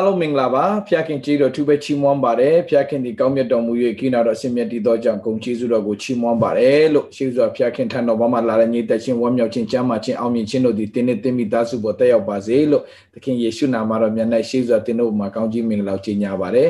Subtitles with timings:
[0.00, 12.82] းလုံးမင်္ဂလာပါဖျားခင်ကြီးတော်သူပဲချီးမွမ်းပါတယ်ဖျားခင်ဒီကောင်းမြတ်တော်မူ၍ကိနာတော်အရှင်မြတ်တည်သောကြောင့်ဂုဏ်ကျေးဇူးတော်ကိုချီးမွမ်းပါတယ်လို့ရှိစွာဖျားခင်ထံတော်ဘာမှလာတဲ့ညီသက်ချင်းဝမ်းမြောက်ခြင်းချမ်းသာခြင်းအောင်မြင်ခြင်းတို့သည်တင်းနဲ့တင်းမိသားစုပေါ်တက်ရောက်ပါစေလို့
[13.14, 16.68] သခင်ယေရှုနာမတော်မြတ်၌ရှိစွာတင်းတို့မှာကောင်းကြီးမင်္ဂလာကိုကြီးညာပါတယ်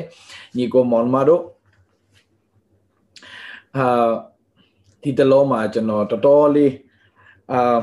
[0.56, 1.42] ညီကိုမောင်မတို့
[3.76, 4.10] အာ
[5.02, 6.72] ဒီတလုံးမှာကျွန်တော်တော်တော်လေး
[7.52, 7.78] အာ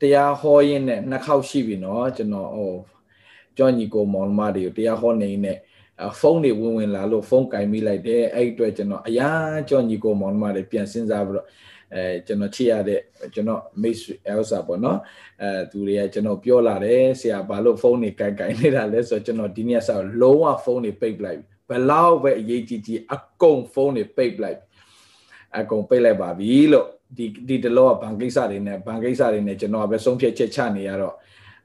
[0.00, 2.74] တရားဟောရင်းနဲ့နှစ်ခေါက်ရှိပြီเนาะကျွန်တော်ဟို
[3.57, 5.53] ကြောညီကိုမောင်မတွေကိုတရားဟောနေနေ
[6.19, 9.29] ဖုန်းတွေဝင်ဝင်လာလို့ဖုန်းကင်မိလိုက်တယ်အဲ့အတွက်ကျွန်တော်အရာ
[9.69, 11.47] ကြောညီကိုမောင်မတွေပြန်စဉ်းစားပြီးတော့
[11.95, 13.01] အဲကျွန်တော်ချစ်ရတဲ့
[13.33, 14.99] ကျွန်တော်မိတ်ဆွေအလ်ဆာပေါ့နော်
[15.41, 24.59] အဲသူတွေကကျွန်တော်ပြောလာတယ်ဆရာဘာလို့ဖုန်းတွေကင်ကင်နေတာလဲဆိုတော့ကျွန်တော်ဒီနေ့ဆောက်လုံးဝဖုန်းတွေပိတ်ပလိုက်ဘယ်လောက်ပဲအရေးကြီးကြီးအကုန်ဖုန်းတွေပိတ်ပလိုက်
[25.57, 31.15] အကုန်ပိတ်လိုက်ပါပြီလို့ဒီဒီတလောကဘဏ်ကိစ္စတွေနဲ့ဘဏ်ကိစ္စတွေနဲ့ကျွန်တော်ပဲဆုံးဖြတ်ချက်ချနေရတော့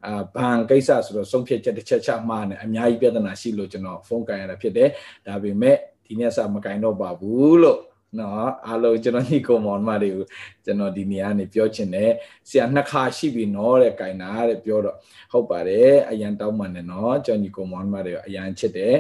[0.07, 4.89] အာဘဏ်ကိစ္စဆိုတော့ဆုံးဖြတ်ချက်တစ်ချက်ချမှားနေအများကြီးပြဿနာရှိလို့ကျွန်တော်ဖုန်းကန်ရတာဖြစ်တယ်
[5.27, 7.81] ဒါပေမဲ့ဒီနေ့စမကန်တော့ပါဘူးလို့
[8.19, 10.25] နော်အားလုံးကျွန်တော်ညီကောင်မောင်မတွေကို
[10.65, 12.11] ကျွန်တော်ဒီနေရာနေပြောချင်တယ်
[12.49, 14.97] ဆရာနှစ်ခါရှိပြီနော်တဲ့ကန်တာတဲ့ပြောတော့
[15.33, 18.95] ဟုတ်ပါတယ်အရန်တောင်းပန်တယ်နော်ကျွန်တော်ညီကောင်မောင်မတွေအရန်ချစ်တယ်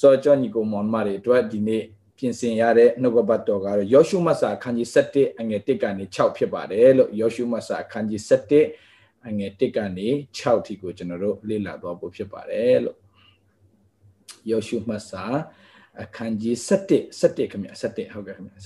[0.00, 1.82] ဆိုတော့ကျွန်တော်ညီကောင်မောင်မတွေအတွက်ဒီနေ့
[2.18, 8.87] ပြင်ဆင်ရတဲ့နှုတ်ကပတ်တော်ကတော့ယောရှုမတ်စာအခန်းကြီး7အငယ်1ကနေ6ဖြစ်ပါတယ်လို့ယောရှုမတ်စာအခန်းကြီး7
[9.27, 10.07] အငယ်1ကနေ
[10.37, 12.97] 6ထိကိုကျွန်တော်တို့လေ့လာသွားဖို့ဖြစ်ပါတယ်လို့
[14.49, 15.23] ယောရှုမတ်စာ
[16.01, 16.55] အခန်းကြီး
[16.89, 18.59] 7 7ခင်ဗျ7ဟုတ်ကဲ့ခင်ဗျ7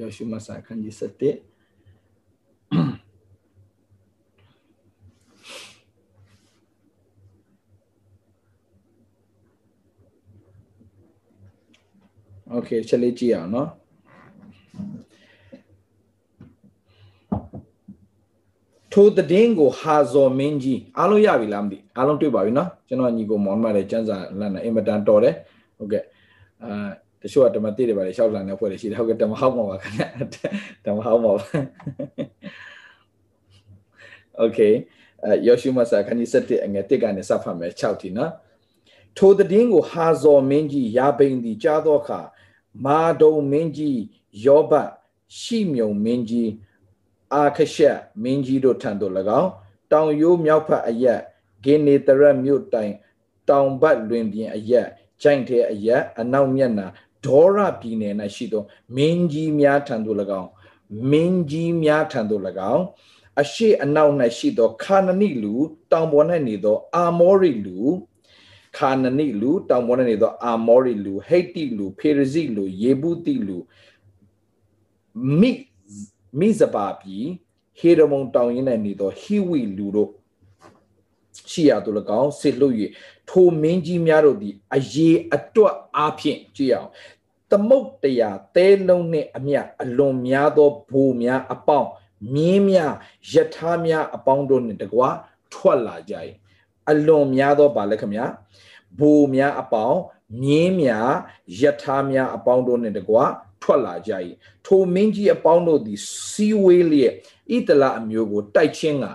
[0.00, 1.02] ယောရှုမတ်စာအခန်းကြီး7
[12.52, 13.68] โอเคချက်လေးကြည့်အောင်เนาะ
[18.94, 25.34] ထိုတည်င်းကိုဟာဇော်မင်းကြီးအားလုံးရပြီလားမသိအားလုံးတွေ့ပါပြီเนาะကျွန်တော်ညီကိုမောင်မလေးကျန်းစာလန်နာအင်မတန်တော်တယ်
[25.78, 26.04] ဟုတ်ကဲ့
[26.64, 26.88] အာ
[27.22, 30.02] တချို့ကဓမ္မတိတွေပါလေရှောက်လာနေဖွဲ့တွေရှိတယ်ဟုတ်ကဲ့ဓမ္မဟောက်မှာပါခင်ဗျ
[30.86, 31.44] ဓမ္မဟောက်မှာပါ
[34.38, 34.58] โอเค
[35.24, 38.32] အဲယောရှုမစာခန်းကြီး7အငယ်1ကနေစဖတ်မယ်6တီနော်
[39.16, 42.20] ထိုတည်င်းကိုဟာဇော်မင်းကြီးရာဘိန်သည်ကြားသောအခါ
[42.84, 43.98] မာဒုံမင်းကြီး
[44.46, 44.72] ယောဘ
[45.40, 46.50] ရှိမြုံမင်းကြီး
[47.33, 49.49] အာခရှက်မင်းကြီးတို့ထံသို့၎င်း
[49.91, 51.19] တောင်ရိုးမြောက်ဖက်အရက်
[51.63, 52.93] ဂင်းနေတရမြို့တိုင်
[53.49, 54.87] တောင်ဘတ်လွင်ပြင်အရက်
[55.21, 56.87] ကြိုင်တဲ့အရက်အနောက်မျက်နှာ
[57.25, 58.63] ဒေါရပြည်နယ်၌ရှိသော
[58.95, 60.49] မင်းကြီးများထံသို့၎င်း
[61.11, 62.41] မင်းကြီးများထံသို့၎
[62.73, 62.83] င်း
[63.41, 65.53] အရှိအနောက်၌ရှိသောခါနနိလူ
[65.91, 67.77] တောင်ပေါ်၌နေသော အာမောရိလူ
[68.77, 73.57] ခါနနိလူတောင်ပေါ်၌နေသော အာမောရိလူဟိတ်တိလူဖေရဇိလူယေဗုတိလူ
[75.39, 75.51] မိ
[76.39, 77.25] မိဇဘာပြည်
[77.79, 80.11] ဟေရမုန်တောင်ရင်၌နေသောဟိဝိလူတို့
[81.51, 81.89] ရှိရသူ၎
[82.21, 82.75] င်းဆေလွတ်၍
[83.29, 86.89] ထိုမင်းကြီးများတို့သည်အရေးအတွက်အားဖြင့်ကြည့်အောင်
[87.51, 91.89] သမုတ်တရားတဲလုံးနှင့်အမျှအလွန်များသောဘိုလ်များအပေါင်း
[92.33, 92.93] မြင်းများ
[93.31, 95.07] ယထာများအပေါင်းတို့နှင့်တကွာ
[95.53, 96.15] ထွက်လာကြ၏
[96.89, 98.25] အလွန်များသောဗာလဲခမညာ
[98.99, 99.99] ဘိုလ်များအပေါင်း
[100.43, 101.09] မြင်းများ
[101.59, 103.23] ယထာများအပေါင်းတို့နှင့်တကွာ
[103.65, 104.11] ထွက်လာကြ၏
[104.65, 107.13] ထိုမင်းကြီးအပေါင်းတို့သည်စီဝေးလျက်
[107.55, 109.05] ဣတလအမျိုးကိုတိုက်ချင်းက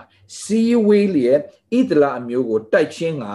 [0.41, 1.39] စီဝေးလျက်
[1.77, 3.25] ဣတလအမျိုးကိုတိုက်ချင်းက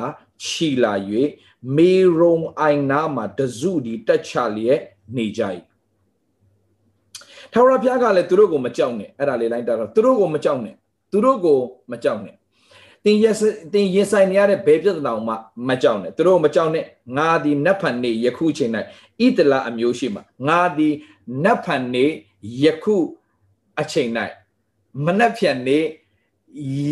[0.45, 0.95] ခြီလာ၍
[1.77, 4.81] မေရုံအိုင်နာမှာတစုဒီတက်ချလျက်
[5.17, 5.43] နေကြ၏
[7.53, 10.75] ထာဝရဘုရားကလည်းသူတို့ကိုမကြောက်နဲ့အဲ့ဒါလေးလိုက်တာတော့သူတို့ကိုမကြောက်နဲ့
[11.11, 11.59] သူတို့ကို
[11.93, 12.37] မကြောက်နဲ့
[13.06, 13.26] တင်ရ
[13.74, 15.36] တင်ရင်ဆိုင်နေရတဲ့ဘယ်ပြဿနာမှ
[15.68, 16.86] မကြောက်နဲ့သူတို့မကြောက်နဲ့
[17.18, 18.72] ငါဒီနတ်ဖန်နေယခုချိန်၌
[19.26, 20.90] ဣတလအမျိုးရှိမှာငါဒီ
[21.44, 22.06] နတ်ဖန်နေ
[22.64, 22.96] ယခု
[23.80, 24.10] အချိန်၌
[25.06, 25.80] မနက်ဖြန်နေ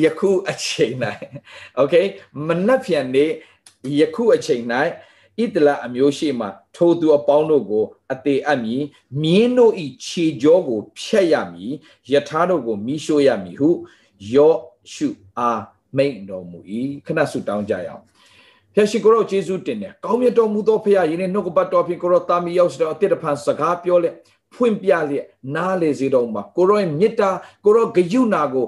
[0.03, 0.95] ယခုအချိန်၌
[1.75, 1.93] โอเค
[2.47, 3.25] မနက်ဖြန်နေ
[3.99, 4.63] ယခုအချိန်၌
[5.41, 8.83] ဣတလအမျိုးရှိမှထိုသူအပေါင်းတို့ကိုအသေးအပ်မည်
[9.21, 11.73] မြင်းတို့ဤခြေကြောကိုဖြတ်ရမည်
[12.11, 13.69] ယထာတို့ကိုမိရှို့ရမည်ဟု
[14.33, 14.53] ယော
[14.93, 15.07] ရှု
[15.37, 15.61] အား
[15.96, 16.58] မိန့်တော်မူ၏
[17.06, 18.04] ခဏဆုတောင်းကြရအောင်
[18.74, 24.14] ဖျက်ရှိကိုရောယေရှုတင်တယ်ကောင်းမြတ်တော်မူသောဖခင်ယနေ့နှုတ်ကပတ်တော်ဖြင့်ကိုရောတာမီရောက်စတော်အတိတ်တဖန်စကားပြောလက်
[24.54, 27.30] ဖွင့်ပြလျက်နားလေစေတော်မှာကိုရောရဲ့မေတ္တာ
[27.64, 28.66] ကိုရောဂယုဏကို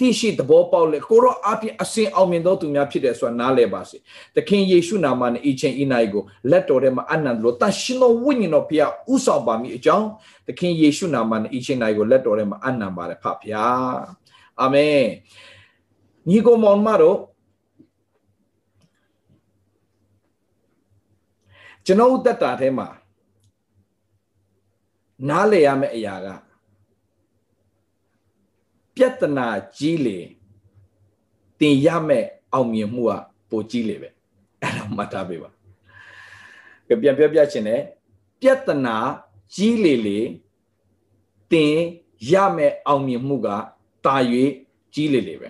[0.00, 3.96] တိရှိသဘောပေါက်လေကိုရောအပြည့်အစင်အောင်မြင်သောသူများဖြစ်တယ်ဆိုတာနားလည်ပါစေ
[4.36, 10.06] သခင်ယေရှုနာမနဲ့အချိန်အနိုင်ကိုလက်တော်ထဲမှာအနန္တလို့တန်ရှင်တော်ဝိညာဉ်တော်ဖျားဥဆောင်ပါမိအကြောင်း
[10.46, 13.98] သခင်ယေရှုနာမနဲ့အချိန်နိုင်ကိုလက်တော်ထဲမှာအနန္တပါတယ်ဖဖျား
[14.60, 15.02] အာမင်
[16.28, 17.18] ညီကိုမောင်မတို့
[21.86, 22.88] ကျွန်တော်တက်တာထဲမှာ
[25.28, 26.28] နားလည်ရမယ့်အရာက
[28.94, 29.46] ပြဿနာ
[29.76, 30.18] ကြီးလေ
[31.60, 33.12] တင်ရမယ့်အောင်မြင်မှုက
[33.50, 34.08] ပိုကြီးလေပဲ
[34.62, 35.50] အဲ့ဒါမှတ်ထားပေးပါ
[36.86, 37.82] ပြန်ပြောပြချင်တယ်
[38.40, 38.96] ပြဿနာ
[39.54, 40.18] ကြီးလေလေ
[41.52, 41.74] တင်
[42.30, 43.48] ရမယ့်အောင်မြင်မှုက
[44.04, 44.16] တာ၍
[44.94, 45.48] ကြီးလေလေပဲ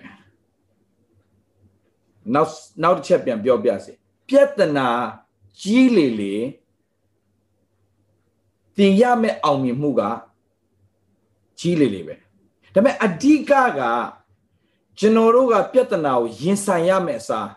[2.33, 2.49] နောက်
[2.83, 3.93] နောက်တစ်ချက်ပြန်ပြောပြစေ
[4.27, 4.87] ပြဿနာ
[5.61, 6.35] ကြီးလေလေ
[8.77, 10.01] တင်ရမယ့်အောင်မြင်မှုက
[11.59, 12.15] ကြီးလေလေပဲ
[12.73, 13.81] ဒါပေမဲ့အဓိကက
[14.99, 17.49] ကျွန်တော်တို့ကပြဿနာကိုရင်ဆိုင်ရမယ့်အစား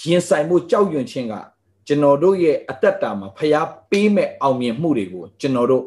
[0.00, 1.34] ရင်ဆိုင်မှုကြောက်ရွံ့ခြင်းက
[1.86, 5.84] ကျွန်တော်တို့ရဲ့အသက်တာမှာဖျားပေးမဲ့အောင်မြင်မှုတွေကိုကျွန်တော်တို့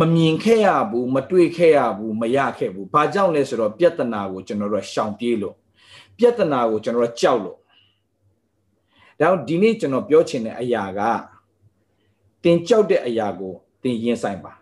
[0.00, 5.54] မမြင်ခဲ့ရဘူးမတွေ့ခဲ့ရဘူးမရခဲ့ဘူးဘာကြောင့်လဲဆိုတော့ပြဿနာကိုကျွန်တော်တို့ရှောင်ပြေးလို့
[6.18, 7.56] ပြဿနာကိုကျွန်တော်တို့ကြောက်လို့
[9.24, 11.00] ဒါကြောင့်ဒီနေ့ကျွန်တော်ပြောချင်တဲ့အရာက
[12.42, 14.52] တင်ကြောက်တဲ့အရာကိုတင်ရင်ဆိုင်ပါ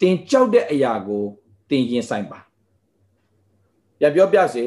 [0.00, 1.22] တင်ကြောက်တဲ့အရာကို
[1.68, 2.38] တင်ရင်ဆိုင်ပါ
[3.98, 4.64] ပြပြောပြစေ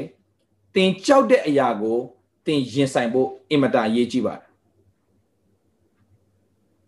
[0.76, 1.98] တင်ကြောက်တဲ့အရာကို
[2.46, 4.46] တင်ရင်ဆိုင်ဖို့အင်မတန်အရေးကြီးပါတယ်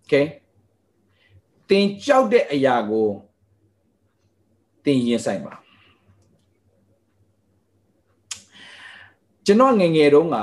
[0.03, 0.25] Okay
[1.69, 3.07] တင်ကြောက်တဲ့အရာကို
[4.83, 5.53] တင်ရင်ဆိုင်ပါ
[9.45, 10.37] ကျွန်တော်ငငယ်တုန်းက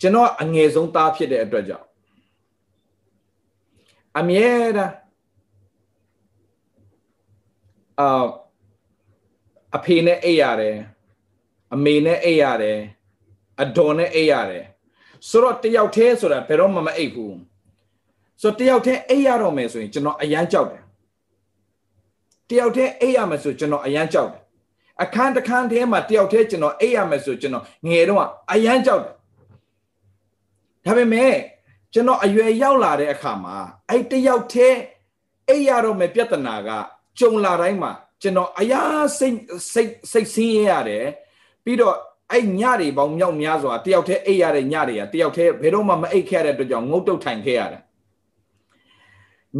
[0.00, 1.86] ကျွန်တော်အငယ်ဆုံးသားဖြစ်တဲ့အတွက်ကြောင့်
[4.18, 4.94] အမြဲတမ်း
[8.00, 8.26] အာ
[9.76, 10.76] အဖေနဲ့အိပ်ရတယ်
[11.74, 12.78] အမေနဲ့အိပ်ရတယ်
[13.62, 14.64] အဒေါ်နဲ့အိပ်ရတယ်
[15.28, 17.38] ဆိုတော့တယောက်တည်းဆိုတာဘယ်တော့မှမအိပ်ဘူး
[18.42, 20.82] ဆိုတော့တယောက်တည်းအိပ်ရတော့မယ်ဆိုရင်ကျွန်တော်အရန်ကြောက်တယ်
[22.48, 24.42] တယောက်တည်းအိပ်ရမယ်ဆိုကျွန်တော်အရန်ကြောက်တယ်
[25.02, 29.14] အခန်းတစ်ခန်းထဲမှာတယောက်တည်းကျွန်တော်အိပ်ရမယ်ဆိုကျွန်တော်ငယ်တော့အရန်ကြောက်တယ်
[30.88, 31.34] ဒါပေမဲ့
[31.92, 33.56] ကျွန်တော်အရွယ်ရောက်လာတဲ့အခါမှာ
[33.90, 34.78] အဲ့တယောက်တည်း
[35.48, 36.68] အိပ်ရတော့မယ်ပြဿနာက
[37.18, 37.92] ကြုံလာတိုင်းမှာ
[38.22, 38.82] ကျွန်တော်အရာ
[39.18, 39.36] စိတ်
[39.72, 41.06] စိတ်စိတ်ဆင်းရဲရတယ်
[41.64, 41.96] ပြီးတော့
[42.32, 47.82] အဲ့ညတွေပေါင်းမြောက်များစွာတယောက်တည်းအိပ်ရတဲ့ညတွေကတယောက်တည်းဘယ်တော့မှမအိပ်ခဲ့ရတဲ့အတွက်ကြောင့်ငုတ်တုတ်ထိုင်ခဲ့ရတယ်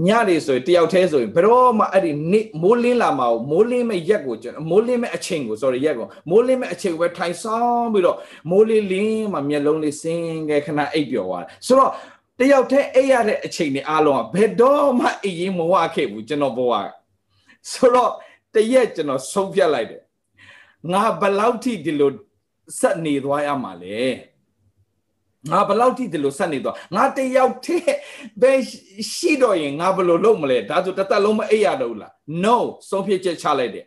[0.07, 8.17] ညတွေဆိုရင်တယောက်တည်းဆိုရင်ဘယ်တော့မှအဲ့ဒီနေ့မိုးလင်းလာမှာမိုးလင်းမဲ့ရက်ကိုကျွန်တော်မိုးလင်းမဲ့အချိန်ကို sorry ရက်ကိုမိုးလင်းမဲ့အချိန်ကိုပဲထိုင်ဆောင်ပြီးတော့
[8.51, 11.93] မိုးလေးလင်းမှမျက်လုံးလေးစင်းခဲ့ခဏအိပ်ပျော်သွားတယ်ဆိုတော့
[12.39, 16.87] တယောက်တည်းအိပ်ရတဲ့အချိန်တွေအားလုံးကဘယ်တော့မှအိပ်ရင်မဝခဲ့ဘူးကျွန်တော်ဘဝက
[17.73, 18.13] ဆိုတော့
[18.55, 20.03] တရက်ကျွန်တော်ဆုံးဖြတ်လိုက်တယ်
[20.93, 22.11] ငါဘလောက်ထိဒီလို
[22.79, 23.99] ဆက်နေသွားရမှာလဲ
[25.51, 27.95] ငါဘလောက်ထိဒီလိုဆက်နေသွားငါတယောက်တည်း
[28.41, 28.53] ပဲ
[29.15, 32.13] ရှိတော့ရင်ငါဘယ်လိုလုပ်မလဲဒါဆိုတသက်လုံးမအိပ်ရတော့လား
[32.45, 32.57] no
[32.89, 33.85] ဆုံးဖြတ်ချက်ချလိုက်တယ်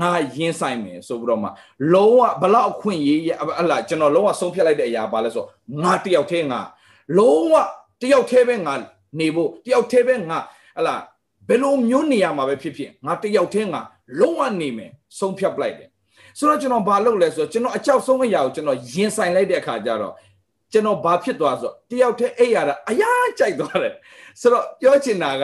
[0.00, 1.48] ငါရင်းဆိုင်မယ်ဆိုပြီးတော့မှ
[1.94, 3.20] လုံးဝဘလောက်အခွင့်ရေး
[3.60, 5.44] အလားကျွန်တော်လုံးဝဆုံးဖြတ်လိုက်တဲ့အရာပါလဲဆို
[5.82, 6.60] ငါတယောက်တည်းငါ
[7.18, 7.54] လုံးဝ
[8.02, 8.74] တယောက်တည်းပဲငါ
[9.18, 10.38] နေဖို့တယောက်တည်းပဲငါ
[10.76, 11.02] ဟလား
[11.48, 13.80] ဘယ်လိုမျိုးနေရမှာပဲဖြစ်ဖြစ်ငါတယောက်တည်းငါ
[14.20, 15.88] လုံးဝနေမယ်ဆုံးဖြတ်ပလိုက်တယ်
[16.38, 20.14] ဆိုတော့ကျွန်တော်ဘာလုပ်လဲဆိုတော့ကျွန်တော်အကြောက်ဆုံးအရာကိုကျွန်တော်ရင်ဆိုင်လိုက်တဲ့အခါကျတော့
[20.71, 23.93] ကျွန်တော်ဘာဖြစ်သွားဆိုတယောက်တည်းအိပ်ရတာအရာကြိုက်သွားတယ်
[24.41, 25.43] ဆိုတော့ပြောချင်တာက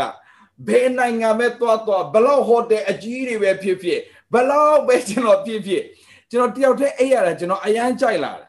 [0.68, 4.00] ဘယ်နိုင်ငံပဲသွားသွားဘလောက်ဟိုတယ်အကြီးတွေပဲဖြစ်ဖြစ်
[4.34, 5.84] ဘလောက်ပဲကျွန်တော်ဖြစ်ဖြစ်
[6.30, 8.48] ကျွန်တော်တယောက်တည်းအိပ်ရတာကျွန်တော်အရန်ကြိုက်လာတယ်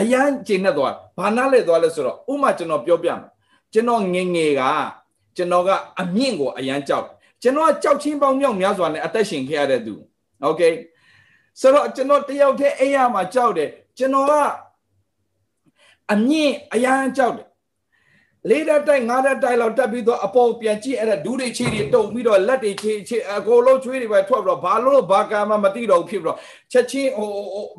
[0.00, 3.30] အရန်ကျင်နေသွားဘာနာလဲသွားလဲဆိုတော့ဥမာကျွန်တော်ပြောပြမယ်
[3.72, 4.62] ကျွန်တော်ငငယ်က
[5.36, 5.70] ကျွန်တော်က
[6.00, 7.06] အမြင့်ကိုအရန်ကြောက်
[7.42, 9.94] ကျွန်တော်ကကြောက်ချင်းပေါင်းမြောက်များစွာနဲ့အသက်ရှင်ခဲ့ရတဲ့သူ
[10.42, 10.62] โอเค
[11.60, 13.68] ဆိုတော့ကျွန်တော်တယောက်တည်းအိယာမှာကြောက်တယ်
[13.98, 14.32] ကျွန်တော်က
[16.13, 17.47] အမြင့်အရန်ကြောက်တယ်
[18.49, 26.37] လေးဓာတ်တိုက်ငါးဓာတ်တိုက်လောက်တက်ပြီးတော့အပေါ်ပြန်ကြည့်အဲ့ဒါဒူးတွေခြေတွေတုံပြီးတော့လက်တွေခြေခြေအကုန်လုံးချွေးတွေပဲထွက်ပြီးတော့ဘာလို့ဘာကမှမသိတော့ဖြစ်ပြီးတော့
[26.71, 27.29] ချက်ချင်းဟို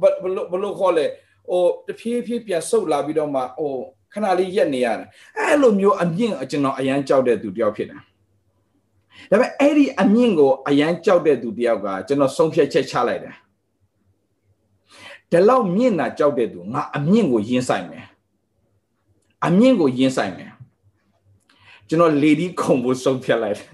[0.01, 1.05] ဘလို့ဘလို့ခေါ်လဲ
[1.51, 3.73] ဟိုတဖြည်းဖြည်းပြန်ဆုတ်လာပြီးတော့မှဟို
[4.13, 5.07] ခဏလေးရက်နေရတယ်
[5.39, 8.01] အဲ့လိုမျိုးအမြင့်ကျွန်တော်အရန်ကြောက်တဲ့သူတယောက်ဖြစ်တယ်
[9.31, 13.35] ဒါပေမဲ့အဲ့ဒီအမြင့်ကိုအရန်ကြောက်တဲ့သူတယောက်ကကျွန်တော်ဆုံးဖြတ်ချက်ချလိုက်တယ်
[15.31, 18.07] ဒီလောက်မြင့်တာကြောက်တဲ့သူငါအမြင့်ကိုယဉ်ဆိုင်မယ်
[19.47, 20.53] အမြင့်ကိုယင်းဆိုင်မယ်
[21.89, 23.71] ကျွန်တော်လေဒီခုံဖို့ဆုံးဖြတ်လိုက်တယ်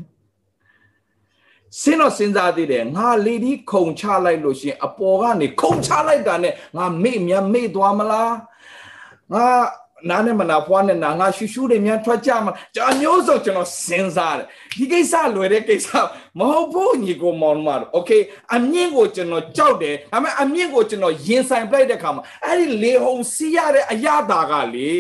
[1.81, 8.33] စင်းတော့စဉ်းစားသေးတယ်ငါလေဒီခုံချလိုက်လို့ရှင်အပေါ်ကနေခုံချလိုက်တာနဲ့ငါမေ့မြမေ့သွားမလား
[9.33, 9.47] ငါ
[10.11, 15.89] နားနဲ့မနာဖွားနဲ့နာငါရှူရှူတွေများထွက်ကြမှာကျွန်တော်မျိုးစုံကျွန်တော်စဉ်းစားတယ်ဒီကိစ္စလွယ်တဲ့ကိစ္စ
[16.39, 18.23] မဟုတ်ဘူးညီကိုမောင်မတော် okay
[18.55, 24.93] အမြင့်ကိုကျွန်တော်ကြောက်တယ်ဒါပေမဲ့အမြင့်ကိုကျွန်တော်ရင်ဆိုင်ပြလိုက်တဲ့အခါမှာအဲ့ဒီလေဟုန်စီးရတဲ့အရာတာကလေ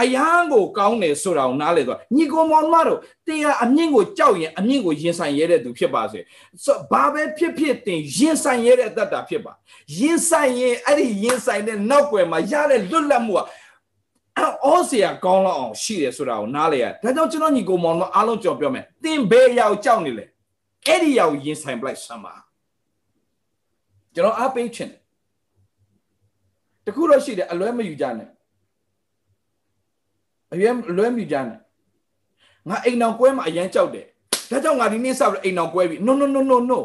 [0.00, 6.20] အယံကိုကောင်းတယ်ဆိုတာကိုနားလေတော့ညီကိုမောင်မတို့တင်ကအမြင့်ကိုကြောက်ရင်အမြင့်ကိုရင်ဆိုင်ရတဲ့သူဖြစ်ပါစေ
[6.64, 9.52] ဆိုဘာပဲဖြစ်ဖြစ်တင်ရင်ဆိုင်ရတဲ့အတ္တဖြစ်ပါ
[9.98, 13.40] ရင်ဆိုင်ရင်အဲ့ဒီရင်ဆိုင်တဲ့နောက်ွယ်မှာရတဲ့လွတ်လပ်မှုက
[14.64, 20.24] အော်စရာကောင်းလောက်အောင်ရှိတယ်ဆိုတာကိုနားလေရဒါကြောင့်ကျွန်တော်ညီကိုမောင်တို့အားလုံးကြော်ပြောမယ်တင်ဘဲရောက်ကြောက်နေလေ
[20.86, 22.34] အဲ့ဒီရောက်ရင်ဆိုင်ပလိုက်ဆမ်းပါ
[24.14, 25.00] ကျွန်တော်အားပေးချင်တယ်
[26.86, 28.28] တခုတော့ရှိတယ်အလွဲမယူကြနဲ့
[30.56, 31.58] အရွယ်လွဲမြူကြနဲ့
[32.68, 34.06] ငါအိမ်အောင်ကွဲမှာအရန်ကြောက်တယ်
[34.50, 36.78] ဒါကြောင့်ငါဒီနေ့စပြီးအိမ်အောင်ကွဲပြီ no no no no no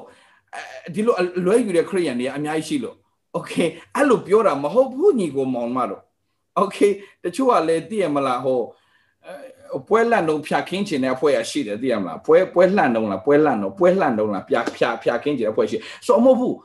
[0.93, 2.95] ဒီလိုလွဲယူတဲ့ခရိယန်တွေအများကြီးရှိလို့
[3.37, 6.01] okay အဲ့လိုပြောတာမဟုတ်ဘူးညီကိုမောင်မတော့
[6.61, 6.91] okay
[7.23, 8.59] တချို့ကလည်းသိရမလားဟို
[9.87, 16.55] ပွဲလန့်တော့ဖြာခင်းချင်တဲ့အဖွဲ့ရရှိတယ်သိရမလားပွဲပွဲလှန့်တော့လားပွဲလှန့်တော့ပွဲလှန့်တော့လားဖြာဖြာဖြာခင်းချင်တဲ့အဖွဲ့ရှိဆိုမဟုတ်ဘူး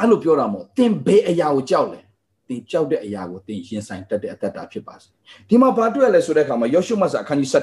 [0.00, 2.00] အဲ့လိုပြောတာမဟုတ်တင်ဘေးအရာကိုကြောက်လဲ
[2.47, 5.07] တင်ကြောက်တဲ့အရာကိုတင်ရင်ဆိုင်တတ်တဲ့အတ္တတာဖြစ်ပါစေ
[5.47, 7.59] ဒီမှာဘာတွေ့ရလဲဆိုတဲ့အခါမှာယောရှုမဆာအခန်းကြီး7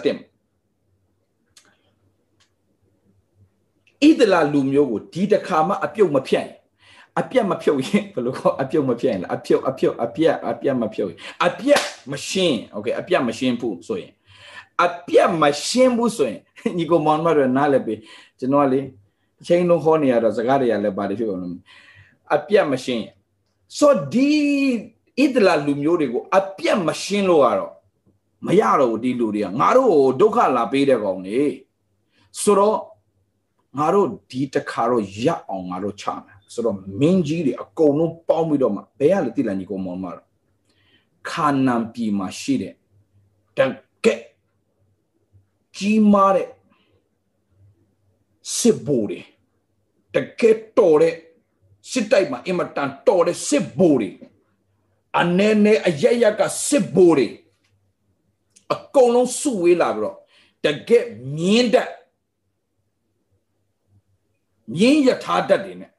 [4.09, 6.49] ဣဒလာလူမျိုးကိုဒီတစ်ခါမှအပြုတ်မဖြတ်
[7.21, 11.81] အပြတ်မဖြုတ်ရင်ဘယ်လိုခေါ်အပြုတ်မဖြတ်ရင်လားအဖြုတ်အဖြုတ်အပြတ်အပြတ်မဖြုတ်ရင်အပြတ်
[12.13, 14.13] မရှင်းโอเคအပြတ်မရှင်းဘူးဆိုရင်
[14.85, 16.41] အပြတ်မရှင်းဘူးဆိုရင်
[16.77, 17.95] ညီကိုမောင်မရနားလည်းပြီ
[18.39, 18.81] ကျွန်တော်လေ
[19.41, 21.55] အချိန်လုံးဟောနေရတော့စကားတွေကလည်းပါတယ်ဖြစ်အောင်လို့
[22.35, 23.05] အပြတ်မရှင်း
[23.78, 24.32] ဆိုဒီ
[25.18, 27.74] ဣဒလာလူမျိုးတွေကိုအပြတ်မရှင်းလို့ကတော့
[28.46, 31.40] မရတော့ဘူးဒီလူတွေကငါတို့ကိုဒုက္ခလာပေးတဲ့ကောင်နေ
[32.42, 32.78] ဆိုတော့
[33.78, 40.28] ငါတို့ဒီတခါတော့ရအောင်ငါတို့ချမယ်ဆိုတော့မင်းကြီးတွေအကုန်လုံးပေါင်းပြီးတော့မှဘယ်ရလဲတိလာညီကောင်မောင်မတော့
[41.30, 42.74] ခါနန်ပြည်မှာရှိတဲ့
[43.58, 43.60] တ
[44.06, 44.22] ကက်
[45.78, 46.48] ကြီးမားတဲ့
[48.58, 49.20] စစ်ဘိုးတွေ
[50.14, 51.14] တကက်တော်တဲ့
[51.92, 54.10] စစ်တိုက်မှာအင်မတန်တော်တဲ့စစ်ဘိုးတွေ
[55.20, 57.28] အနေနဲ့အရရကစစ်ဘိုးတွေ
[58.74, 60.16] အကုန်လုံးစုဝေးလာပြီးတော့
[60.66, 61.06] တကက်
[61.38, 61.92] မြင်းတက်
[64.76, 65.92] မြင်းရထားတက်တွေနဲ့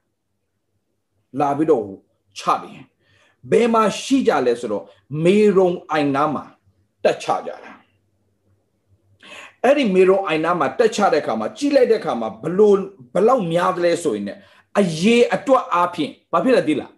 [1.40, 1.84] လာပြီးတော့
[2.38, 2.84] ချတယ်
[3.50, 4.84] ဘယ်မှာရှိကြလဲဆိုတော့
[5.24, 6.44] မေရုံအိုင်နာမှာ
[7.04, 7.72] တက်ချကြတာ
[9.64, 12.76] အဲ့ဒီမေရုံအိုင်နာမှာတက်ချတဲ့အခါမှာကြီးလိုက်တဲ့အခါမှာဘလို့
[13.14, 14.34] ဘလောက်များတယ်လဲဆိုရင်ね
[14.79, 16.91] အရေးအတွက်အားဖြင့်ဘာဖြစ်လဲသိလား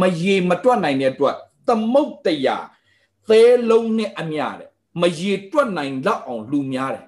[0.00, 1.36] မရေမတွက်နိုင်တဲ့အတွက်
[1.66, 2.56] သမုတ်တရာ
[3.28, 4.68] သဲလုံးနဲ့အမြတဲ့
[5.00, 7.06] မရေတွက်နိုင်လောက်အောင်လူများတယ်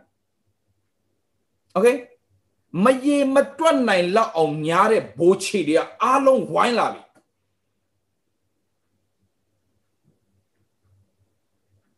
[1.73, 1.88] โอเค
[2.85, 7.02] မရေမတွက်နိုင်လောက်အောင်များတဲ့ဘိုးချီတွေကအားလုံးဝိုင်းလာပြီ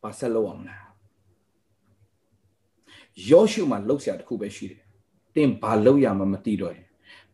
[0.03, 0.77] ဘာဆက်လို့အောင်လဲ
[3.31, 4.83] ယောရှုမှာလှုပ်ရှားတစ်ခုပဲရှိတယ်
[5.35, 6.86] တင်ဘာလှုပ်ရမှမသိတော့ရင်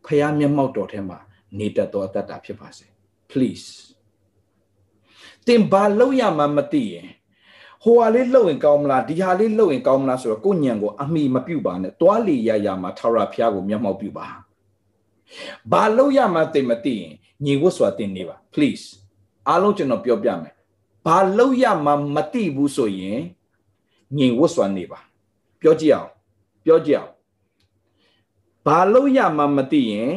[0.06, 1.18] ဖះမျက်မှောက်တော်ထဲမှာ
[1.58, 2.86] နေတတ်သောအတ္တဖြစ်ပါစေ
[3.30, 3.68] please
[5.46, 7.08] တင်ဘာလောက်ရမှမသိရင်
[7.82, 14.26] ဟိုဟာလေးလှုပ်ရင်ကောင်းမလားဒီဟာလေးလှုပ်ရင်ကောင်းမလားဆိုတော့ကိုညံကိုအမိမပြုတ်ပါနဲ့တွားလီရရမှာထာဝရဘုရားကိုမျက်မှောက်ပြုပါ
[15.72, 17.12] ဘာလောက်ရမှသိမသိရင်
[17.44, 18.84] ညီဝတ်စွာတင်နေပါ please
[19.48, 20.54] အားလုံးကျွန်တော်ပြောပြမယ်
[21.06, 23.20] ဘာလောက်ရမှမသိဘူးဆိုရင်
[24.16, 25.00] ညီဝတ်စွာနေပါ
[25.60, 26.10] ပြောကြည့်အောင်
[26.64, 27.13] ပြောကြည့်အောင်
[28.64, 30.12] ဘာလို့ရမှမသိရင်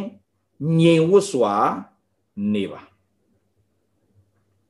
[0.79, 1.55] ငြိမ်ဝတ်စွာ
[2.53, 2.81] နေပါ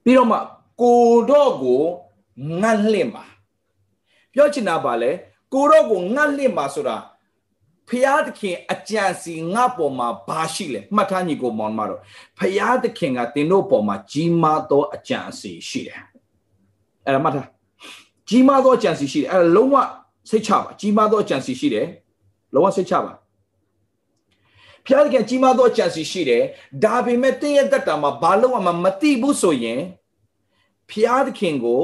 [0.04, 0.38] ပြီးတော့မှ
[0.82, 1.82] ကိုတော့ကို
[2.62, 3.24] ငတ်လှင့်ပါ
[4.34, 5.12] ပြောချင်တာပါလေ
[5.54, 6.98] ကိုတော့ကိုငတ်လှင့်ပါဆိုတာ
[7.90, 12.02] ဖျားသခင်အကြံစီငါပေါ်မှာဘာရှိလဲမှတ်ထားညီကိုမောင်မတော်
[12.38, 16.02] ဖျားသခင်ကတင်တို့ပေါ်မှာကြီးမားသောအကြံစီရှိတယ်
[17.06, 17.48] အဲ့ဒါမှတ်ထား
[18.30, 19.76] ကြီးမားသောအကြံစီရှိတယ်အဲ့ဒါလုံးဝ
[20.30, 21.88] စိတ်ချပါကြီးမားသောအကြံစီရှိတယ်
[22.54, 23.14] လုံးဝစိတ်ချပါ
[24.88, 26.44] ဖျားသခင်ကြီးမားသောကြံစီရှိတယ်
[26.84, 29.82] ဒါပေမဲ့တင်းရဲ့တက်တာမှာဘာလို့မှမသိဘူးဆိုရင်
[30.89, 31.82] ဖျားသခင်ကို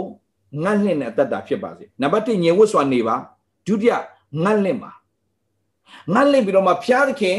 [0.63, 3.15] ငတ်လင့်တဲ့အတ္တဖြစ်ပါစေနံပါတ်1ညင်ဝတ်စွာနေပါ
[3.67, 3.93] ဒုတိယ
[4.43, 4.91] ငတ်လင့်ပါ
[6.13, 7.38] ငတ်လင့်ပြီးတော့မှဖျားသခင်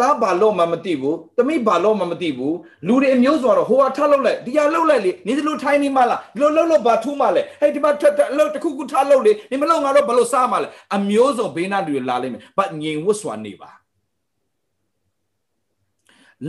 [0.00, 2.56] တားဘာလို့မှမသိဘူးတမိဘာလို့မှမသိဘူး
[2.86, 13.70] လူတွေအမျိုးဆိုတော့ဟိုဟာထလောက်လိုက်ဒီဟာလောက်လိုက်လေနေဒီလိုထိုင်းနေမှလားဒီလိုလောက်လို့ဘာထူးမှလဲဟဲ့ဒီမှာထက်အလုပ်တစ်ခုခုထလောက်လေနေမလို့ငါတော့ဘလို့စားမှလဲအမျိုးစုံဘေးနားတွေလာလိမ့်မယ်ဘာငြိမ်ဝတ်စွာနေပါ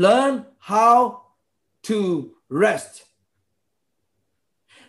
[0.05, 0.35] learn
[0.71, 0.97] how
[1.89, 1.99] to
[2.63, 2.95] rest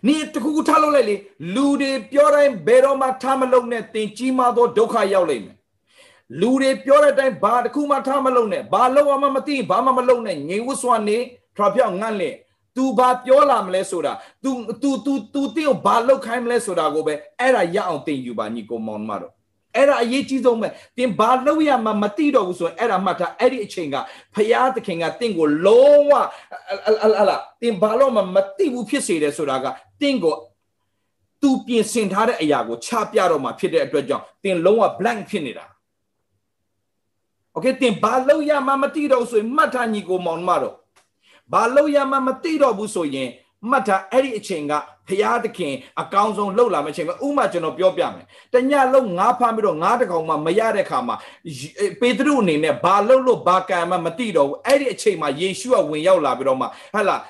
[0.07, 1.15] นี่တခုခုထားလို့လိုက်လေ
[1.55, 5.57] လူတွေပြောတိုင်းဘယ်တော့မှထားမလုပ်နဲ့သင်ကြီးမားသောဒုက္ခရောက်လိမ့်မယ်
[6.39, 11.17] လူတွေပြောတဲ့အတိုင်းဘာတခုမှထားမလုပ်နဲ့ဘာလုပ်မှမသိဘာမှမလုပ်နဲ့ငြိမ်ဝတ်စွာနေ
[11.57, 12.31] ထပြောက်ငန့်လေ
[12.75, 14.13] तू ဘာပြောလာမလဲဆိုတာ
[14.43, 14.49] तू
[14.81, 19.33] तू तू तू တင်းကိုဘာလောက်ခိုင်းမလဲဆိုတာကိုပဲအဲ့ဒါရအောင်တင်ယူပါညီကိုမောင်မတို့
[19.76, 23.96] အဲ့ဒါအရေးကြီးဆုံးပဲသင်ဘာလုပ်ရမှမသိတော့ဘူးဆိုရင်အဲ့ဒါမှတ်ထားအဲ့ဒီအချိန်က
[24.34, 29.66] ဖရာသခင်ကသင်ကိုလုံးဝဟလာသင်ဘာလို့မှမသိဘူးဖြစ်စေတယ်ဆိုတာက
[30.00, 30.34] သင်ကို
[31.40, 35.66] သူပြင်ဆင်ထားတဲ့အရာကိုချပြတော့မှဖြစ်တဲ့အတွက်ကြောင့်သင်လုံးဝ blank ဖြစ်နေတာ
[37.54, 40.74] okay သင်ဘာလုပ်ရမှမသိတော့ဆိုရင်မှတ်ထားညီကိုမောင်မတော်
[41.52, 43.28] ဘာလုပ်ရမှမသိတော့ဘူးဆိုရင်
[43.70, 44.72] မှတ်ထားအဲ့ဒီအချိန်က
[45.08, 51.16] ဖရာသခင်အကောင်းဆုံးလှုပ်လာမယ့်အချိန်မှာဥမာကျွန်တော်ပြောပြမယ်တညလုံးငါးဖမ်းပြီးတော့ငါးတကောင်မှမရတဲ့ခါမှာ
[52.00, 57.20] ပေတရုအနေနဲ့ဘာလှုပ်လို့ဘာကံမှမသိတော့ဘူးအဲ့ဒီအချိန်မှာယေရှုကဝင်ရောက်လာပြီးတော့မှဟဲ့လား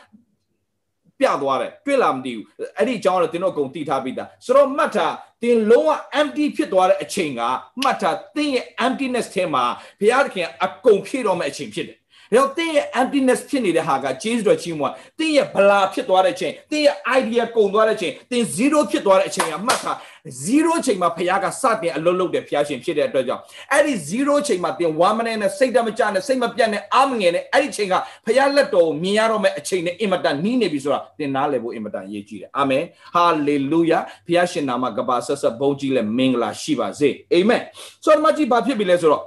[1.21, 2.45] ပြသွားတယ်တွေ့လားမသိဘူး
[2.77, 7.43] အဲ့ဒီအကြောင်းတော့တင်းတို့အကုန်သိထားပြီးသားဆိုတော့မှတ်ထားတင်းလုံးဝ empty ဖြစ်သွားတဲ့အချိန်က
[7.83, 9.65] မှတ်ထားတင်းရဲ့ emptiness ထဲမှာ
[10.01, 11.97] ဘုရားသခင်အကုန်ဖြည့်တော့မယ့်အချိန်ဖြစ်တယ်
[12.35, 14.89] ။ဒါကြောင့်တင်းရဲ့ emptiness ဖြစ်နေတဲ့ဟာက Jesus တော်ကြီးမှာ
[15.19, 19.97] တင်းရဲ့ဗလာဖြစ်သွားတဲ့အချိန်တင်းရဲ့ idea ကုန်သွားတဲ့အချိန်တင်း0ဖြစ်သွားတဲ့အချိန်ကမှတ်ထား
[20.45, 27.95] 0အချိန်မှာဘုရားကစတင်အလုပ်လုပ်တယ်ဘုရားရှင်ဖြစ်တဲ့အတွက်ကြောင့်အဲ့ဒီ0အချိန်မှာတင်းဝမ်းမနဲ့နဲ့စိတ်တမချနဲ့စိတ်မပြတ်နဲ့အာမငယ်နဲ့အဲ့ဒီအချိန်က
[28.27, 32.85] ဘုရားလက်တော်ကိုမြင်ရတော့မယ့်အချိန်နဲ့အင်မတန်နီးနေပြီဆိုတာတင်းနားလည်ဖို့အင်မတန်ရည်ကြီးတယ်အာမင်
[33.17, 37.63] hallelujah ဘုရားရှင်နာမကပါဆက်ဆက်ဘုန်းကြီးလဲမင်္ဂလာရှိပါစေအာမင်
[38.05, 39.23] ဆိုတော့မကြီးဘာဖြစ်ပြီလဲဆိုတော့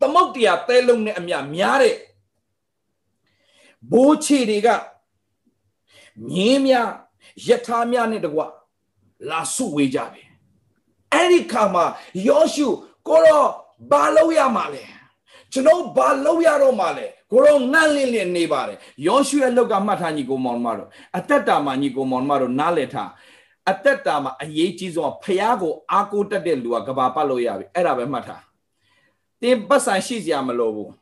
[0.00, 1.96] သမုတ်တရားသဲလုံးနဲ့အမြများတဲ့
[3.92, 4.68] ဘိုးချီတွေက
[6.28, 6.88] မြင်းများ
[7.46, 8.40] ယထာများနဲ့တကွ
[9.30, 10.22] လာစုဝေးကြပြီ
[11.12, 11.84] အဲ့ဒီခါမှာ
[12.28, 12.68] ယောရှု
[13.08, 13.48] ကိုတော့
[13.90, 14.84] ဘာလုပ်ရမှာလဲ
[15.52, 23.10] ကျွန်တော်ဘာလုပ်ရတော့မှာလဲကိုတော့ငန့်လင့်လင့်နေပါတယ်ယောရှုရဲ့လောက်ကမှတ်ထားညီကိုမောင်မတို့အသက်တာမှာညီကိုမောင်မတို့နားလည်ထား
[23.70, 28.42] အသက်တာမှာအရေးကြီးဆုံးဖះကိုအားကိုးတတ်တဲ့လူကကဘာပတ်လို့ရပြီအဲ့ဒါပဲမှတ်ထား
[29.42, 30.92] တင်းပတ်ဆိုင်ရှိစရာမလိုဘူး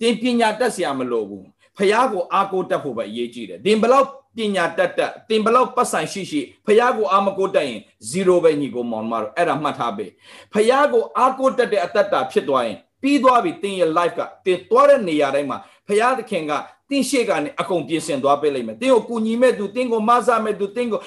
[0.00, 1.44] တင်းပညာတတ်စရာမလိုဘူး
[1.76, 7.80] ဖះကိုအားကိုးတတ်ဖို့ပဲအရေးကြီးတယ်တင်းဘလောက်ပညာတတ်တတ်တင်ဘလောက်ပတ်ဆိုင်ရှိရှိဖះကိုအာမကိုတတ်ရင်
[8.12, 10.10] 0ပဲညီကိုမောင်မတို့အဲ့ဒါမှတ်ထားပေး
[10.52, 16.52] ဖះကိုအာကိုတတ်တဲ့အတ္တတာဖြစ်သွားရင်ပြီးသွားပြီတင်ရဲ့ life ကတင်သွားတဲ့နေရာတိုင်းမှာဖះသခင်က
[16.92, 21.00] တင်းရှိကနေအကုန်ပြင်ဆင်သွားပေးလိမ့်မယ်တင်းကိုကူညီမဲ့သူတင်းကိုမဆာမဲ့သူတင်းကို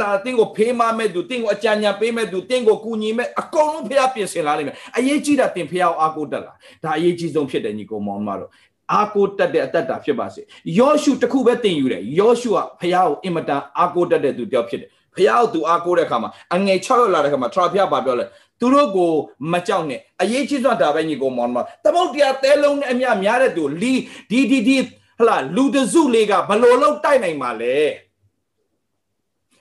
[0.00, 6.52] လာတင်းကိုဖေးမမဲ့သူတင်းကိုအကြံဉာဏ်ပေးမဲ့သူတင်းကိုကူညီမဲ့အကုန်လုံးဖះပြင်ဆင်လာလိမ့်မယ်အရေးကြီးတာတင်ဖះကိုအားကိုတက်လာ
[6.84, 8.50] ဒါအရေးကြီးဆုံးဖြစ်တယ်ညီကိုမောင်မတို့
[8.92, 10.40] အာကိုတက်တဲ့အတ္တတာဖြစ်ပါစေ
[10.78, 18.24] ယောရှုတခုပဲတင်ယူတယ်ယောရှုကဖះကိုအင်မတန်အာကိုတက်တဲ့သူတယောက်ဖြစ်တယ်ဖះကိုသူအာကိုတဲ့ခါမှာအငယ်6ရောက်လာတဲ့ခါမှာထရာဖះပါပြောလဲ
[18.60, 19.10] သူတို့ကို
[19.52, 23.92] မကြောက်နဲ့အရေးကြီးဆုံးဒါပဲညီကိုမောင်မသမုတ်တရားတဲလုံးနဲ့အမြများတဲ့သူလီ
[24.30, 24.76] ဒီဒီဒီ
[25.20, 27.76] ဟလာလူတစုလေးကဘလို့လုံးတိုက်နိုင်မှာလဲ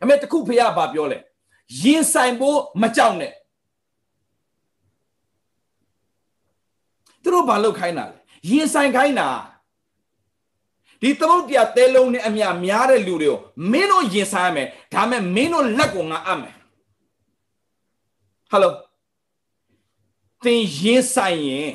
[0.01, 1.17] အမေတခုဖះပါပြောလဲ
[1.81, 3.33] ရင်ဆိုင်ဖို့မကြောက်နဲ့
[7.21, 8.17] သူတို့ဘာလုပ်ခိုင်းတာလဲ
[8.49, 9.29] ရင်ဆိုင်ခိုင်းတာ
[11.01, 13.39] ဒီသမုတ်တရားတဲလုံးနဲ့အမြများတဲ့လူတွေကို
[13.71, 16.55] မင်းတို့ရင်ဆိုင်ရမယ်ဒါမဲ့မင်းတို့လက်ကိုငါအပ်မယ်
[18.51, 18.73] ဟယ်လို
[20.43, 21.71] သင်ရင်ဆိုင်ရင်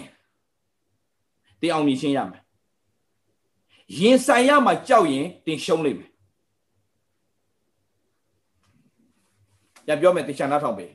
[1.60, 2.43] တင်အောင်မြင်ရှင်းရမယ်
[3.98, 6.10] ရင်ဆိုင်ရမှာကြောက်ရင်တင်ရှုံးလိမ့်မယ်
[9.86, 10.92] ညပြောမယ်တင်ချာနာထောင်ပေး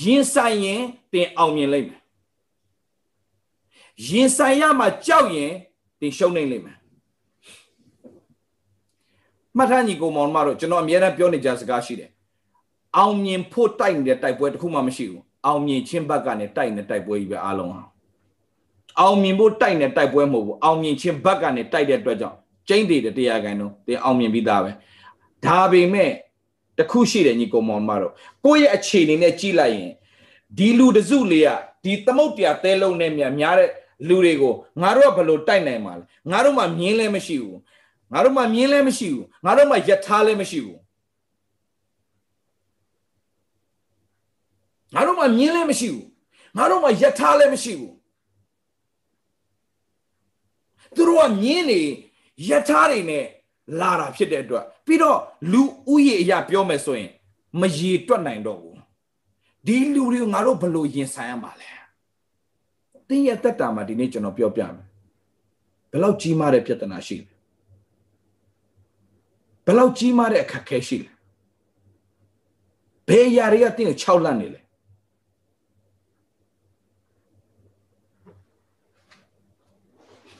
[0.00, 2.00] ရင်ဆိုင်ရင်တင်အောင်မြင်လိမ့်မယ်
[4.08, 5.52] ရင်ဆိုင်ရမှာကြောက်ရင်
[6.00, 6.78] တင်ရှုံးနေလိမ့်မယ်
[9.56, 12.10] မှတ်ထားညီကောင်မောင်မတို့ကျွန်တော်အများအားပြောနေကြစကားရှိတယ်
[12.96, 17.82] အောင်မြင်ဖို့တိုက်နေတဲ့တိုက်ပွဲတစ်ခုမှမရှိဘူးအောင်မြင်ချင်းဘက်ကနေတိုက်နေတဲ့တိုက်ပွဲကြီးပဲအားလုံးဟာ
[19.00, 22.36] အောင်မြင်ဖို့တိုက်နေတဲ့တိုက်ပွဲမဟုတ်ဘူးအောင်မြင်ချင်းဘက်ကနေတိုက်တဲ့အတွက်ကြောင့်
[22.68, 24.70] ကျင်းတည်တဲ့တရားခိုင်တော့တင်အောင်မြင်ပြီးသားပဲ
[25.44, 26.10] ဒါပေမဲ့
[26.78, 28.12] တခုရှိတယ်ညီကောင်မောင်မတို့
[28.44, 29.92] ကိုယ့်ရဲ့အခြေအနေနဲ့ကြည့်လိုက်ရင်
[30.58, 31.48] ဒီလူတစုလေးက
[31.84, 33.70] ဒီသမုတ်တရားတဲလုံးနဲ့များများတဲ့
[34.08, 37.58] လူတွေကိုငါတို့ကဘယ်လိုတိုက်နိုင်မှာလဲငါတို့မှမြင်းလည်းမရှိဘူး
[38.12, 40.78] ငါတို့မှမြင်းလည်းမရှိဘူးငါတို့မှယထာလည်းမရှိဘူး
[44.94, 46.06] ငါတို့မှမြင်းလည်းမရှိဘူး
[46.56, 47.95] ငါတို့မှယထာလည်းမရှိဘူး
[50.96, 51.80] သူတို့ကမြင်းနေ
[52.48, 53.24] ယထာတွေနဲ့
[53.80, 55.18] လာတာဖြစ်တဲ့အတွက်ပြီးတော့
[55.52, 57.10] လူဥယျာအရာပြောမယ်ဆိုရင်
[57.60, 58.78] မရေတွက်နိုင်တော့ဘူး
[59.66, 61.70] ဒီလူတွေကိုငါတို့ဘယ်လိုရင်ဆိုင်ရမှာလဲ
[63.08, 64.86] တင်းရဲ့တက်တာမှာဒီနေ့ကျွန်တော်ပြောပြမယ်
[65.90, 67.26] ဘယ်လောက်ကြီးမားတဲ့ပြဿနာရှိလဲ
[69.64, 71.12] ဘယ်လောက်ကြီးမားတဲ့အခက်ခဲရှိလဲ
[73.08, 74.60] ဘယ်ຢာတွေကတင်းကို6လန့်နေလဲ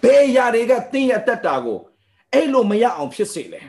[0.06, 1.78] ဘယ်ຢာတွေကတင်းရဲ့တက်တာကို
[2.32, 3.60] အဲ့လိုမရအောင်ဖြစ်စေလဲ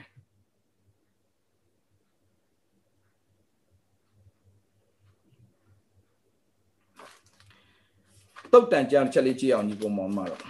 [8.51, 10.41] တုတ်တန်ကြံချက်လေးကြည့်အောင်ညီကောင်မောင်မတော့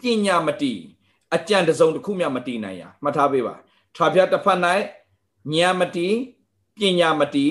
[0.00, 0.72] ပညာမတီ
[1.34, 3.54] အကြံတစုံတစ်ခုမျှမတီနိုင်ရမှတ်ထားပေးပါ
[3.96, 4.58] ထာဝရတစ်ဖက်၌
[5.54, 6.08] ဉာဏ်မတီ
[6.76, 7.46] ပညာမတီ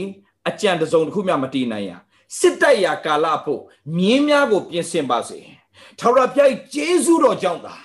[0.50, 1.92] အကြံတစုံတစ်ခုမျှမတီနိုင်ရ
[2.40, 3.62] စစ်တိုက်ရာကာလဖို့
[3.98, 5.40] မြင်းများကိုပြင်ဆင်ပါစေ
[6.00, 7.76] ထာဝရဘုရားဂျေဇုတော်ကြောင့်သာ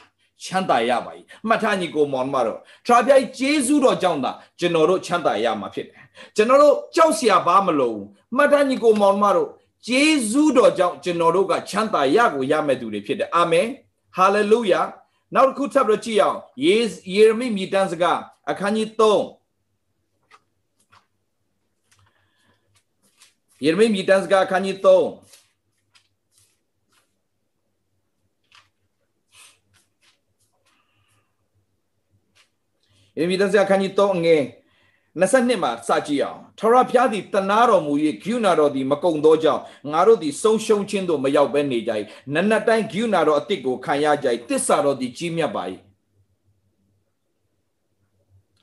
[0.44, 1.12] ချမ်းသာရပါ၏
[1.48, 6.04] မှတ်ထားညီကိုမောင်မတော်ထာဝရဘုရားဂျေဇုတော်ကြောင့်သာကျွန်တော်တို့ချမ်းသာရမှာဖြစ်တယ်
[6.36, 7.98] ကျွန်တော်တို့ကြောက်เสียပါမလို့
[8.37, 9.49] မှတ်ထားညီကိုမောင်မတော်
[9.87, 13.67] ဂျေဇုတော်ကြောင့်ကျွန်တော်တို့ကချမ်းသာရကိုရမဲ့သူတွေဖြစ်တယ်အာမင်
[14.15, 14.81] ဟာလေလုယာ
[15.35, 16.75] နောက်တစ်ခုထပ်ပြီးကြည့်အောင်ယေ
[17.15, 18.19] ယေရမိမြည်တမ်းစကား
[18.51, 19.21] အခန်းကြီး3
[23.63, 24.87] ယေရမိမြည်တမ်းစကားအခန်းကြီး3
[33.17, 34.43] ယေရမိတမ်းစကားအခန်းကြီး3ငယ်
[35.15, 41.91] 22မှာစကြည့်အောင်ထာဝရဘုရားသည်တနာတော်မူ၍ဂုဏတော်သည်မကုံသောကြောင့်ငါတို့သည်ဆုံးရှုံးခြင်းသို့မရောက်ဘဲနေကြ၏
[42.33, 45.63] နနတ်တိုင်းဂုဏတော်အစ်ကိုခံရကြ၏တစ္ဆာတော်သည်ကြီးမြတ်ပါ၏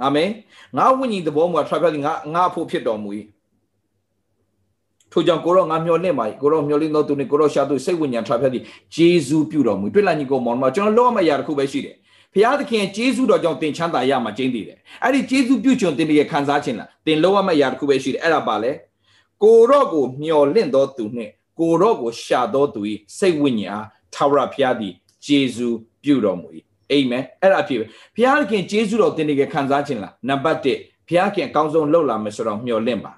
[0.03, 0.31] အာမင်
[0.77, 3.11] ငါဝိညာဉ်သဘောမှာထာဝရဘုရားသည်ငါငါဖို့ဖြစ်တော်မူ၏
[5.12, 11.97] ထို့ကြောင့်ကိုရောငါမျှော်လင့်ပါ၏ကိုရောမျှော်လင့်သောသူနှင့်ကိုရောရှာသူစိတ်ဝိညာဉ်ထာဝရဘုရားသည်ဂျေဇူးပြုတော်မူတွေ့လာညီကိုမောင်မကျွန်တော်လောကမှာအရာတစ်ခုပဲရှိတယ်
[12.35, 18.73] ဖျားသခင်ကျေးဇူးတော်ကြောင့်သင်ချမ်းသာရမှာကျင်းသေးတယ်အဲ့ဒီကျေးဇူးပြုချွန်သင်ရဲ့ခံစားခြင်းလားသင်လောရမယ့်အရာတစ်ခုပဲရှိတယ်အဲ့ဒါပါလေ
[19.42, 22.81] ကိုရော့ကိုမျော်လင့်သောသူနှင့်ကိုရော့ကိုရှာသောသူ၏
[23.18, 24.95] စိတ်ဝိညာဉ်အားထာဝရဘုရားသည်
[25.27, 26.49] ကျေးဇူးပြုတော်မူ၏
[26.90, 30.66] အာမင်အဲ့ဒါအဖြစ်ပဲဘုရားသခင်ကျေးဇူးတော်သင်ရဲ့ခံစားခြင်းလားနံပါတ်1
[31.09, 33.12] ဘုရားခင်အကောင်းဆုံးလှုပ်လာမယ်ဆိုတော့မျော်လင့်ပါ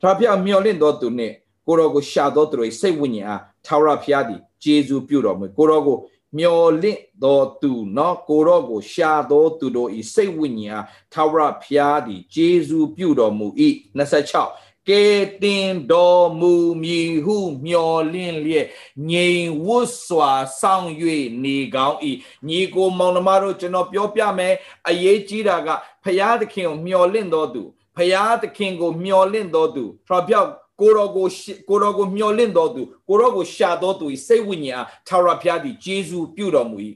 [0.00, 1.34] ထာဝရဘုရားမျော်လင့်သောသူနှင့်
[1.66, 5.96] ကိုရော့ကိုရှာသောသူ၏စိတ်ဝိညာဉ်အားထာဝရဘုရားသည်ကျေးဇူးပြုတော်မူကိုရော့ကို
[6.38, 13.46] မျော်လင့်သောသူနော်ကိုရော့ကိုရှာသောသူတို့ဤစိတ်ဝိညာဉ်ထာဝရဘုရားသည်ဂျေဇုပြုတော်မူ၏
[13.98, 15.04] 26ကဲ
[15.42, 18.66] တင်တော်မူမည်ဟုမျော်လင့်လျက်
[19.10, 20.90] ငြိမ်ဝတ်စွာစောင့်၍
[21.44, 21.98] နေကောင်း၏
[22.48, 24.54] ညီကိုမောင်နှမတို့ကျွန်တော်ပြောပြမယ်
[24.88, 25.68] အရေးကြီးတာက
[26.04, 27.62] ဖရာသခင်ကိုမျော်လင့်တော်သူ
[27.96, 31.26] ဖရာသခင်ကိုမျော်လင့်တော်သူထပြောက် ကိုရောကို
[31.68, 36.78] ကိုရောကိုမျောလင့်တော်သူကိုရောကိုရှာတော်သူစိတ်ဝိညာဉ်အားထာဝရဘုရားသည်ဂျေဇုပြုတော်မူ၏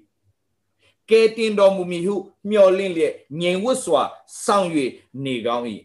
[1.11, 2.15] ကဲတင်တော်မူမည်ဟု
[2.51, 4.03] မျောလင့်လျက်ငြိမ်ဝတ်စွာ
[4.45, 4.71] စောင့်၍
[5.25, 5.67] နေကောင်း၏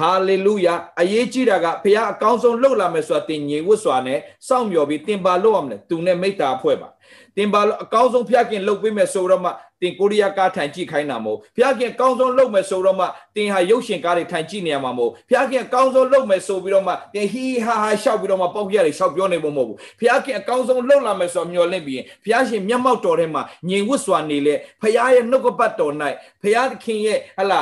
[0.00, 6.88] ဟာလေလုယာအရေးကြီးတာကဘုရားအကောင်းဆုံးလှုပ်လာမယ်ဆိုတာတင်ငြိမ်ဝတ်စွာနဲ့စောင့်မျှော်ပြီးတင်ပါလို့ရမလဲသူနဲ့မိတ္တာဖွဲ့ပါ
[7.36, 9.50] တင်ပါအကောင်းဆုံးဖျက်ခင်လှုပ်ပေးမယ်ဆိုတော့မှ
[9.82, 25.94] တင်ကိုရီးယားကားထိုင်ကြည့်ခိုင်းတာမဟုတ်ဖျက်ခင်အကောင်းဆုံးလှုပ်မယ်ဆိုတော့မှတင်ဟာရုပ်ရှင်ကားတွေထိုင်ကြည့်နေရမှာမဟုတ်ဖျက်ခင်အကောင်းဆုံးလှုပ်မယ်ဆိုပြီးတော့မှတင်ဟီဟာဟာရှောက်ပြီးတော့မှပေါက်ပြရတယ်ရှောက်ပြောနေဖို့မဟုတ်ဘူးဖျက်ခင်အကောင်းဆုံးလှုပ်လာမယ်ဆိုတော့မျောလင့်ပြီးရင်ဖျက်ရှင်မျက်မှောက်တော်ထဲမှာငြိမ်ဝတ်စွာနေလေဖျားရဲ့နှုတ်ကပတ်တော်၌
[26.42, 27.60] ဖျားခင်ရဲ့ဟလာ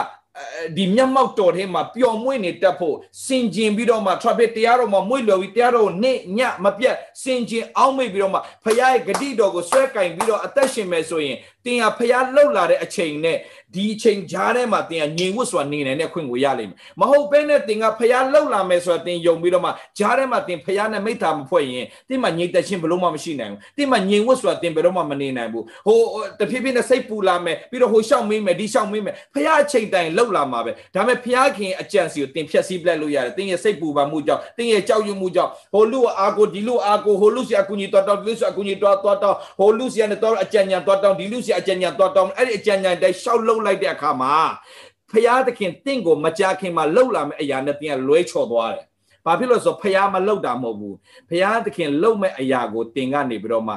[0.77, 11.37] ဒီမျက်မှောက်တော်ထဲမှာပျော်မွေ့နေတတ်ဖို့စင်ကျင်ပြီးတော့မှ traffic တရားတော်မှာမွေ့လျော်ပြီးတရားတော်နေ့ညမပြတ်စင်ကျင်အောင်းမိတ်ပြီးတော့မှဖခင်ရဲ့ဂတိတော်ကိုဆွဲကင်ပြီးတော့အသက်ရှင်မယ်ဆိုရင်
[11.69, 13.37] တင်ဟာဖခင်လှုပ်လာတဲ့အချိန်နဲ့
[13.75, 25.99] ဒီအချိန်ကြားထဲမှာတင်ကငြိမ်ဝတ်စွာနေနိုင်တဲ့ခွင့်ကိုရလိမ့်မယ်မဟုတ်ဘဲနဲ့တင်ကဖျားလှုပ်လာမယ်ဆိုတာတင်ယုံပြီးတော့မှကြားထဲမှာတင်ဖျားနဲ့မိသားမဖွဲ့ရင်တင်မှာငြိမ်သက်ခြင်းဘလို့မှမရှိနိုင်ဘူးတင်မှာငြိမ်ဝတ်စွာတင်ဘယ်တော့မှမနေနိုင်ဘူးဟို
[26.39, 44.35] တဖြည်းဖြည်းနဲ့စိတ်ပူလာမယ်ပြီးတော့ဟိုရှောက်မင်းမယ်ဒီရှောက်မင်းမယ်ဖျားအချိန်တိုင်လှုပ်လာမှာပဲဒါပေမဲ့ဖျားခင်အကြံစီကိုတင်ဖြတ်စည်းပလက်လို့ရတယ်တင်ရဲ့စိတ်ပူပါမှုကြောင့်တင်ရဲ့ကြောက်ရွံ့မှုကြောင့်ဟိုလူအာကိုဒီလူအာကိုဟိုလူစီအကူကြီးတော်တော်ဒီလူစီအကူကြီးတော်တော်တော်ဟိုလူစီကနေတော်အကြံညာတော်တော်ဒီလူစီအကြံညာတော်တော်အဲ့ဒီအကြံညာတိုင်းရှောက်လှုပ်လိုက်တဲ့အခါမှာ
[45.13, 48.85] ဖရာသခင်တင့်ကိုမကြခင်မှာလှုပ်လာမယ့်အရာနဲ့တင်ကလွဲချော်သွားတယ်။
[49.25, 50.95] ဘာဖြစ်လို့ဆိုဖရာမလှုပ်တာမဟုတ်ဘူး။
[51.31, 53.75] ဖရာသခင်လှုပ်မဲ့အရာကိုတင်ကနေပြီးတော့မှ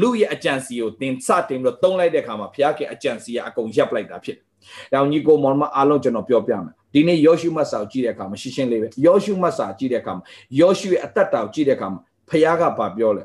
[0.00, 4.44] လူရဲ့အကြံစီကိုတင်စတင်ပြီးတော့တုံးလိုက်တဲ့အခါမှာဖရာခင်အကြံစီကအကုန်ရပ်လိုက်တာဖြစ်တယ်။
[4.92, 10.24] ဒါညီကိုမောင်မအားလုံးကျွန်တော်ပြောပြမယ်။ဒီနေ့ယောရှုမတ်စာကိုကြည့်တဲ့အခါမှာရှင်းရှင်းလေးပဲ။ယောရှုမတ်စာကြည့်တဲ့အခါမှာ
[10.60, 13.24] ယောရှုရဲ့အသက်တာကိုကြည့်တဲ့အခါမှာဖရာကဘာပြောလဲ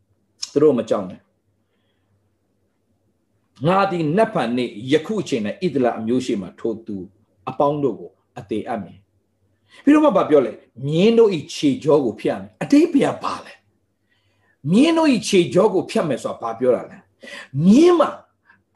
[0.52, 1.20] ။သူတို့မကြောက်နဲ့
[3.67, 6.97] ငါသည်နတ်ဖန်နေ့ယခုအချိန်၌ဣဒလအမျိုးရှိမှထိုသူ
[7.49, 8.99] အပေါင်းတို့ကိုအသေးအပ်မည်
[9.83, 10.51] ပြီးတော့မှဗာပြောလေ
[10.85, 13.53] မြင်းတို့ဤခြေကြောကိုဖျက်မယ်အတိတ်ပြပါလဲ
[14.71, 16.97] မြင်းတို့ဤခြေကြောကိုဖျက်မယ်ဆိုတာဘာပြောတာလဲ
[17.65, 18.09] မြင်းမှာ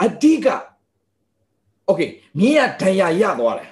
[0.04, 0.48] အတိက
[1.86, 2.02] โอเค
[2.40, 3.72] မြင်းကဒဏ်ရာရသွားတယ်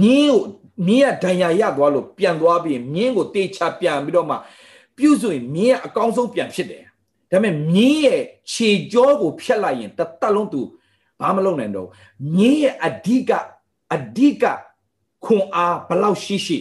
[0.00, 0.42] မြင်းကို
[0.86, 4.36] မြင်းကဒဏ်ရာရသွားလို့ပြန်သွားပြီးမြင်းကိုတေချပြန်ပြီးတော့မှ
[4.96, 6.84] ပြုစုရင်မြင်းကအကောင်းဆုံးပြန်ဖြစ်တယ်
[7.31, 10.61] ဒါပေမဲ့မြင်းရဲ့ခြေကြောကိုဖြတ်လိုက်ရင်တတ်လုံးသူ
[11.21, 11.87] ဘာမလုပ်နိုင်တော့
[12.35, 13.31] မြင်းရဲ့အဓိက
[13.93, 14.43] အဓိက
[15.25, 16.57] ခွန်အားဘလောက်ရှိရှိ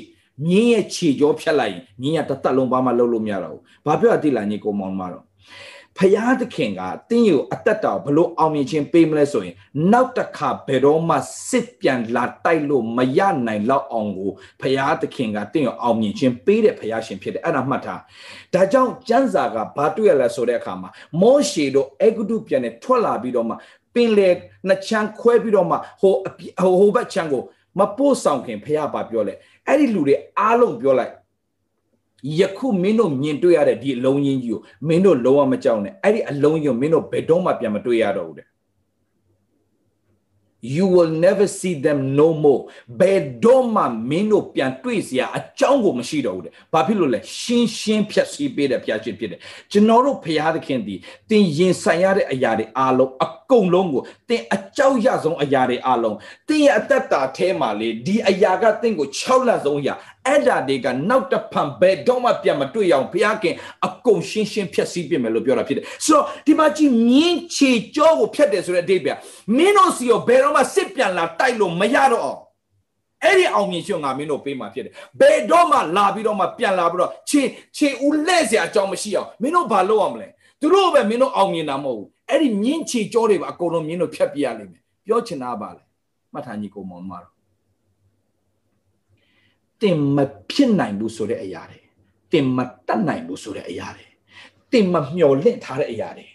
[0.47, 5.25] မြင်းရဲ့ခြေကြောဖြတ်လိုက်ရင်မြင်းရတစ်သက်လုံးဘာမှလုပ်လို့မရတော့ဘူးဘာပြောအတိလာညီကိုမောင်မတော့
[5.99, 6.81] ဖယားသခင်က
[7.11, 9.55] တင်းကိုအသက်တော်ဘလို့အောင်မြင်ခြင်းပေးမလဲဆိုရင်
[9.93, 11.17] နောက်တစ်ခါဘယ်တော့မှ
[11.49, 14.31] စစ်ပြန်လာတိုက်လို့မရနိုင်တော့အောင်ကို
[14.61, 18.01] ဖယားသခင်ကတင်းကိုအောင်မြင်ခြင်းပေးတဲ့ဖယားရှင်ဖြစ်တယ်အဲ့ဒါမှတ်ထား
[18.55, 23.55] ဒါကြောင့်ကျမ်းစာကဘာတွေ့ရလဲဆိုတဲ့အခါမှာမောရှေတို့အေဂုတုပြန်နဲ့ထွက်လာပြီးတော့မှ
[23.95, 24.29] ပင်လေ
[24.69, 26.15] နှစ်ချမ်းခွဲပြီးတော့မှဟို
[26.61, 27.43] ဟိုဟိုဘက်ချမ်းကို
[27.79, 29.35] မပို့ဆောင်ခင်ဖယားပါပြောလဲ
[29.67, 31.13] အဲ့ဒီလူတွေအားလုံးပြောလိုက်
[32.41, 38.49] ယခုမင်းတို့မြင်တွေ့ရတဲ့ဒီအလုံးကြီးကြီးကိုမင်းတို့လုံးဝမကြောက်နဲ့အဲ့ဒီအလုံးကြီးကိုမင်းတို့ဘယ်တော့မှပြန်မတွေ့ရတော့ဘူးတဲ့
[40.61, 42.63] you will never see them no more
[43.01, 49.41] ဘယ်တော့မှမင်းတို့ပြန်တွေ့စရာအကြောင်းကိုမရှိတော့ဘူးတဲ့ဘာဖြစ်လို့လဲရှင်းရှင်းဖြတ်စည်းပေးတဲ့ဖျားရှင်ဖြစ်တယ်
[49.73, 50.95] ကျွန်တော်တို့ဖျားသခင်ဒီ
[51.31, 56.17] တင်ရင်ဆိုင်ရတဲ့အရာတွေအားလုံးအ ကုန်လုံးကိုတင်အကြောက်ရဆုံးအရာတွေအလုံး
[56.49, 59.95] တင်ရဲ့အသက်တာထဲမှာလေဒီအရာကတင်ကို6လဆုံးအရာ
[60.27, 63.55] အဲ့ဒါတွေကနောက်တစ်ဖန်ဘယ်တော့မှပြန်မတွေ့ရအောင်ဘုရားခင်
[63.87, 69.19] အကုန်ရှင်းရှင်းဖြည့်ဆည်းပြင်မယ်လို့ပြောတာဖြစ်တယ်ဆိုတော့ဒီမှာကြည့်မြင်းချေကြောကိုဖြတ်တယ်ဆိုတဲ့အဓိပ္ပာယ်
[69.57, 72.41] မင်းတို့စီကိုဘယ်တော့မှစစ်ပြန်လာတိုက်လို့မရတော့အောင်
[73.25, 77.43] အဲ့ဒီအောင်မြင်ရှင်ငါမင်းတို့ပေးမှာဖြစ်တယ်ဘယ်တော့မှလာပြီးတော့မှပြန်လာပြီးတော့ချေ
[77.77, 80.29] ချေဦးလဲ့စရာအကြောင်းမရှိအောင်မင်းတို့ဘာလုပ်အောင်မလဲ
[80.61, 85.83] သူတို့ပဲမင်းတို့အောင်မြင်တာမဟုတ်ဘူး အဲ့ဒီမြင်းချေကြောတွေပါအကုန်လုံးမင်းတို့ဖြတ်ပြရလိမ့်မယ်ပြောချင်တာပါလေ
[86.33, 87.35] မှတ်ထားညီကိုမောင်မတော်
[89.83, 90.19] တင်မ
[90.51, 91.81] ဖြစ်နိုင်ဘူးဆိုတဲ့အရာတွေ
[92.33, 94.07] တင်မတတ်နိုင်ဘူးဆိုတဲ့အရာတွေ
[94.73, 96.27] တင်မမျော်လင့်ထားတဲ့အရာတွေ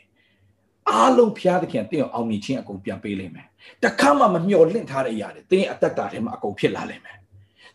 [0.89, 3.47] အားလုံးဖျားသခင်တင်အောင်အောင်မြင်ခြင်းအကုန်ပြန်ပေးလိမ့်မယ်
[3.83, 7.17] တခါမှမမျော်လင့်ထားတဲ့အရာတွေတင်အသက်တာထဲမှာအကုန်ဖြစ်လာလိမ့်မယ်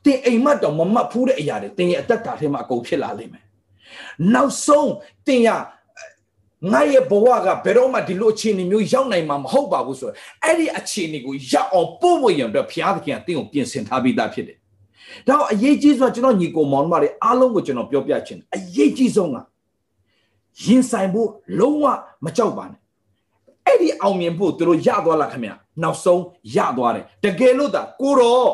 [0.04, 3.44] တင်အိမ်မက်တော့မမတ်ဖူးတဲ့အရာတွေတင်ရဲ့အသက်တာထဲမှာအကုန်ဖြစ်လာလိမ့်မယ်
[4.34, 4.92] နောက်ဆုံး
[5.26, 5.48] တင်ရ
[6.72, 14.56] ငါရဲ့ဘဝကဘယ်တော့မှဒီလိုအခြေအနေမျိုးရောက်နိုင်မှာမဟုတ်ပါဘူးဆိုတော့အဲ့ဒီအခြေအနေကိုရောက်အောင်ပို့ဖို့ရံအတွက်ဘုရားသခင်ကတင့်ကိုပြင်ဆင်ထားပြီးသားဖြစ်တယ်
[15.28, 19.36] ဒါတော့အရေးကြီးဆုံးကျွန်တော်ညီကိုမောင်မတွေအားလုံးကိုကျွန်တော်ပြောပြချင်တယ်အရေးကြီးဆုံးက
[20.64, 21.84] ရင်ဆိုင်ဖို့လုံးဝ
[22.24, 22.80] မကြောက်ပါနဲ့
[23.66, 25.50] အဲ့ဒီအောင်မြင်ဖို့သူတို့ရသွားလားခင်ဗျ
[25.82, 26.22] နောက်ဆုံး
[26.56, 28.52] ရသွားတယ်တကယ်လို့သာကိုတော့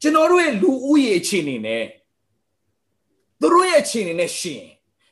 [0.00, 1.84] ကျွန်တော်တို့ရဲ့လူဦးရေအခြေအနေနဲ့
[3.40, 4.62] သူတို့ရဲ့အခြေအနေနဲ့ရှင်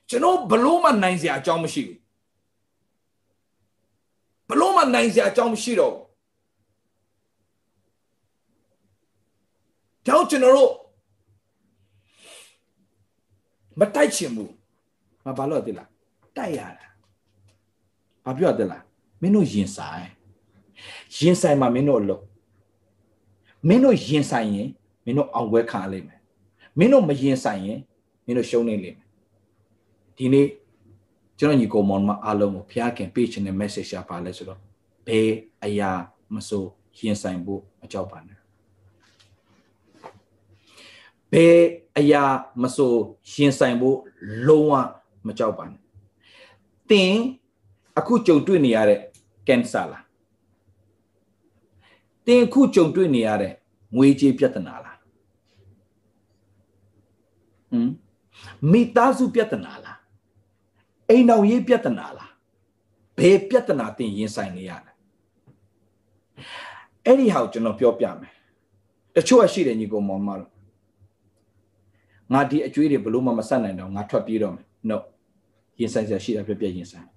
[0.08, 1.98] ကျွန်တော်ဘလို့မှနိုင်စရာအကြောင်းမရှိဘူး
[4.48, 6.06] ဘလို့မှနိုင်စရာအကြောင်းမရှိတော့ဘူး
[10.06, 10.72] ကြောင့်ကျွန်တော်တို့
[13.78, 14.52] မတိုက်ချင်ဘူး
[15.24, 15.88] မဘာလို့တည်လား
[16.36, 16.86] တိုက်ရတာ
[18.24, 18.82] ဘာပြောတည်လား
[19.20, 20.06] မင်းတို့ရင်ဆိုင်
[21.18, 22.22] ရင်ဆိုင်မှာမင်းတို့အလုပ်
[23.68, 24.68] မင်းတို့ရင်ဆိုင်ရင်
[25.04, 26.20] မင်းတို့အောင်ပွဲခံရလိမ့်မယ်
[26.78, 27.80] မင်းတို့မရင်ဆိုင်ရင်
[28.24, 29.06] မင်းတို့ရှုံးနေလိမ့်မယ်
[30.16, 30.46] ဒီနေ့
[31.38, 34.60] ကျွန်တော်ညီကိုမောင်မအားလုံးကိုဖျားခင်ပေးချင်တဲ့ message ရှာပါလဲဆိုတော့
[35.06, 35.30] ဘယ်
[35.64, 35.90] အရာ
[36.34, 36.64] မဆို
[36.98, 38.38] ရင်ဆိုင်ဖို့မကြောက်ပါနဲ့
[41.32, 41.58] ဘယ်
[41.98, 42.24] အရာ
[42.62, 42.92] မဆို
[43.32, 43.96] ရင်ဆိုင်ဖို့
[44.46, 44.72] လုံးဝ
[45.26, 45.80] မကြောက်ပါနဲ့
[46.90, 47.14] သင်
[47.98, 49.00] အခုကြုံတွေ့နေရတဲ့
[49.48, 50.04] ကင်ဆာလား
[52.26, 53.52] သင်အခုကြုံတွေ့နေရတဲ့
[53.96, 54.98] ငွေကြေးပြဿနာလား
[57.70, 57.90] ဟမ်
[58.70, 59.95] မိသားစုပြဿနာလား
[61.10, 62.32] အိမ်တော်ရေးပြဿနာလား
[63.18, 64.92] ဘယ်ပြဿနာသင်ရင်ဆိုင်နေရလဲ
[67.04, 68.32] အဲ့ဒီဟာကိုကျွန်တော်ပြောပြမယ်
[69.14, 70.50] တချို့ကရှိတယ်ညီကောင်မောင်မတို့
[72.32, 74.96] ငါဒီအကျွေးတွေဘလို့မှမဆက်နိုင်တော့ငါထွက်ပြေးတော့မယ် no
[75.80, 77.08] ရင်ဆိုင်စရာရှိတာပြပြရင်ဆိုင်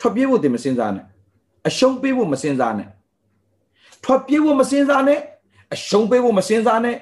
[0.00, 1.04] ထွက်ပြေးဖို့တင်မစင်စားနဲ့
[1.68, 2.88] အရှုံးပေးဖို့မစင်စားနဲ့
[4.04, 5.20] ထွက်ပြေးဖို့မစင်စားနဲ့
[5.74, 6.96] အရှုံးပေးဖို့မစင်စားနဲ့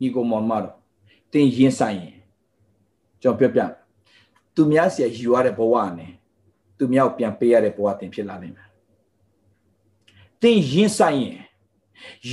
[0.00, 0.77] ညီကောင်မောင်မတို့
[1.32, 2.16] တင်ရင်ဆိုင်ရင်
[3.22, 3.78] ကျွန်တော်ပြောပြ
[4.54, 6.12] သူများစီယူရတဲ့ဘဝနဲ့
[6.78, 8.68] သူများကိုပြန်ပေးရတဲ့ဘဝတင်ဖြစ်လာနိုင်မယ်
[10.42, 11.38] တင်ရင်ဆိုင်ရင်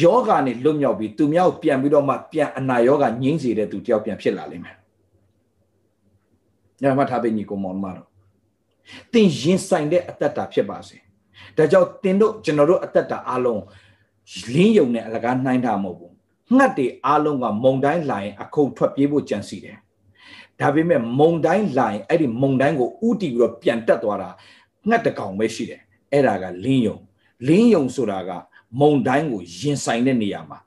[0.02, 4.78] ယောဂာနဲ့လွတ်မြောက်ပြီးသူများကိုပြန်ပြီးတော့မှပြန်အနာယောဂငြိမ်းစေတဲ့သူတယောက်ပြန်ဖြစ်လာလိမ့်မယ်
[6.82, 8.08] ညမထားပေးညီကိုမောင်မတော်
[9.14, 10.98] တင်ရင်ဆိုင်တဲ့အတ္တတာဖြစ်ပါစေ
[11.58, 13.64] ဒါကြောင့်တင်တို့ကျွန်တော်တို့အတ္တတာအလုံး
[14.54, 16.14] လင်းယုံနဲ့အလကားနှိုင်းတာမဟုတ်ဘူး
[16.57, 19.77] ငှက်တွေအလုံးကမုံတိုင်းလာရင်အခုံထွက်ပြေးဖို့ကြံစီတယ်
[20.61, 24.31] ဒါပေမဲ့မုံတိုင်းလာရင်အဲ့ဒီမုံတိုင်းကိုဥတီပြီးတော့ပြန်တက်သွားတာ
[24.89, 25.81] ငှက်တကောင်ပဲရှိတယ်
[26.13, 26.99] အဲ့ဒါကလင်းယုံ
[27.49, 28.31] လင်းယုံဆိုတာက
[28.81, 30.59] မုံတိုင်းကိုရင်ဆိုင်တဲ့နေရာမှာ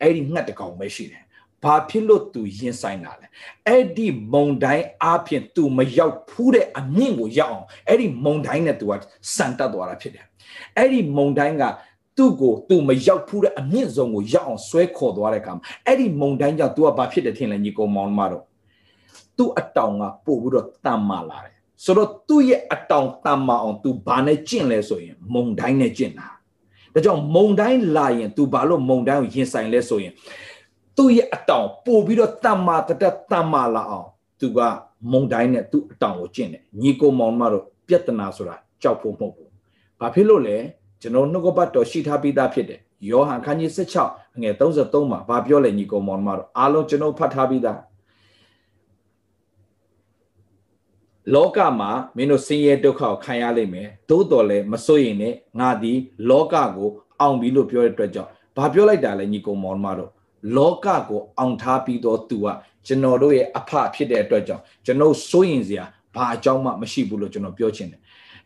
[0.00, 1.22] အဲ့ဒီငှက်တကောင်ပဲရှိတယ်
[1.62, 3.26] ဘာဖြစ်လို့ तू ရင်ဆိုင်တာလဲ
[3.66, 8.92] အဲ့ဒီမုံတိုင်းအားဖြင့် तू မရောက်ဖူးတဲ့အမြင့်ကိုရောက်အောင်အဲ့ဒီမုံတိုင်းနဲ့ तू က
[9.36, 10.26] စံတက်သွားတာဖြစ်တယ်
[10.76, 11.64] အဲ့ဒီမုံတိုင်းက
[12.16, 18.44] သူ့ကို तू မရောက်ဖူးတဲ့အမြင့်ဆုံးကိုရောက်အောင်ဆွဲခေါ်သွားတဲ့အခါမှာအဲ့ဒီမုံတိုင်းကြောင့် तू ကဘာဖြစ်တယ်ထင်လဲညီကောင်မောင်မတော်
[19.36, 26.28] သူ့အတောင်ကပို့ပြီးတော့တန်မာလာတယ် ဆိုတော့သူ့ရဲ့အတောင်တန်မအောင် तू ဘာနဲ့ကျင့်လဲဆိုရင် မုံတိုင်းနဲ့ကျင့်တာ
[26.94, 30.12] ဒါကြောင့်မုံတိုင်းလာရင် तू ဘာလို့မုံတိုင်းကိုရင်ဆိုင်လဲဆိုရင်
[30.96, 34.08] သူ့ရဲ့အတောင်ပို့ပြီးတော့တန်မာတတတန်မာလာအောင်
[34.40, 34.58] तू က
[35.12, 39.50] မုံတိုင်းနဲ့သူ့အတောင်ကိုကျင့်တယ်ညီကိုမောင်မတို့ပြဿနာဆိုတာကြောက်ဖို့မဟုတ်ဘူး
[40.00, 40.56] ဘာဖြစ်လို့လဲ
[41.03, 47.79] ကျွန်တော်နှုတ်ကပတ်တော်ရှိထားပြီးသားဖြစ်တယ်ယောဟန်ခန်းကြီး16ငွေ33မှာဘာပြောလဲညီကိုမောင်မတို့အားလုံးကျွန်တော်ဖတ်ထားပြီးသား
[51.33, 55.93] လောကမှာမင်းတို့ဆင်းရဲဒုက္ခကိုခံရလိမ့်မယ်သို့တော်လည်းမစိုးရင်နဲ့ငါဒီ
[56.29, 56.89] လောကကို
[57.19, 60.11] အောင်ပြီလို့ပြောတဲ့အတွက်ကြောင့်ဘာပြောလိုက်တာလဲညီကောင်မောင်မတို့
[60.55, 62.47] လောကကိုအောင်ထားပြီးတော့သူက
[62.87, 65.85] ကျွန်တော်တို့ရဲ့အဖဖြစ်တဲ့အတွက်ကြောင့်ကျွန်တော်စိုးရင်စရာ
[66.15, 68.01] ဘာအကြောင်းမှမရှိဘူးလို့ကျွန်တော်ပြောချင်တယ်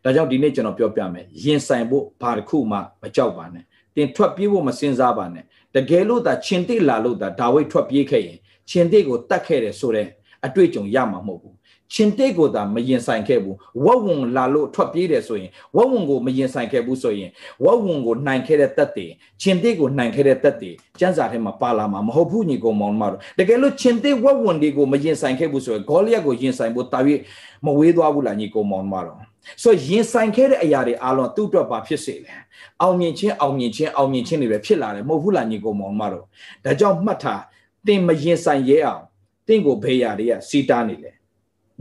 [0.07, 3.63] ဒါကြောင့်ဒီနေ့ကျွန်တော်ပြောပြမယ်ရင်ဆိုင်ဖို့ဘာတစ်ခုမှမကြောက်ပါနဲ့
[3.95, 5.43] တင်ထွက်ပြေးဖို့မစင်စားပါနဲ့
[5.75, 8.37] တကယ်လို့သာချင်းတိလာလို့သာဒါဝိဒ်ထွက်ပြေးခဲ့ရင်
[8.69, 10.07] ချင်းတိကိုတတ်ခဲ့တယ်ဆိုတဲ့
[10.45, 11.55] အတွေ့အကြုံရမှာမဟုတ်ဘူး
[11.93, 17.29] ရှင်တိတ်ကိုသာမရင်ဆိုင်ခဲ့ဘူးဝက်ဝင်လာလို့ထွက်ပြေးတယ်ဆိုရင်ဝက်ဝင်ကိုမရင်ဆိုင်ခဲ့ဘူးဆိုရင်
[17.63, 19.05] ဝက်ဝင်ကိုနိုင်ခဲ့တဲ့တက်တွေ
[19.41, 26.99] ရှင်တိတ်ကိုနိုင်ခဲ့တဲ့တက်တွေကျန်းစာထဲမှာပါလာမှာမဟုတ်ဘူးညီကောင်မောင်မတို့တကယ်လို့ရှင်တိတ်ဝက်ဝင်တွေကိုမရင်ဆိုင်ခဲ့ဘူးဆိုရင်ဂေါလိယက်ကိုရင်ဆိုင်ဖို့တာ၍
[27.65, 29.17] မဝေးသွားဘူးလားညီကောင်မောင်မတို့
[29.63, 32.39] ဆိုရင်ဆိုင်ခဲ့တဲ့အရာတွေအားလုံးသူ့အတွက်ပါဖြစ်စေတယ်
[32.81, 36.25] အောင်မြင်ခြင်းအောင်မြင်ခြင်းအောင်မြင်ခြင်းတွေပဲဖြစ်လာတယ်မဟုတ်ဘူးလားညီကောင်မောင်မတို့
[36.63, 37.41] ဒါကြောင့်မှတ်ထား
[37.87, 39.03] တင်မရင်ဆိုင်ရဲအောင်
[39.47, 41.15] တင့်ကိုဘေးရာတွေကစီတားနေတယ်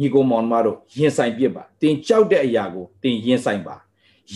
[0.01, 3.77] ညီကိုမောင်မတို့ရင်ဆိုင်ပြစ်ပါတင်ကြောက်တဲ့အရာကိုတင်ရင်ဆိုင်ပါ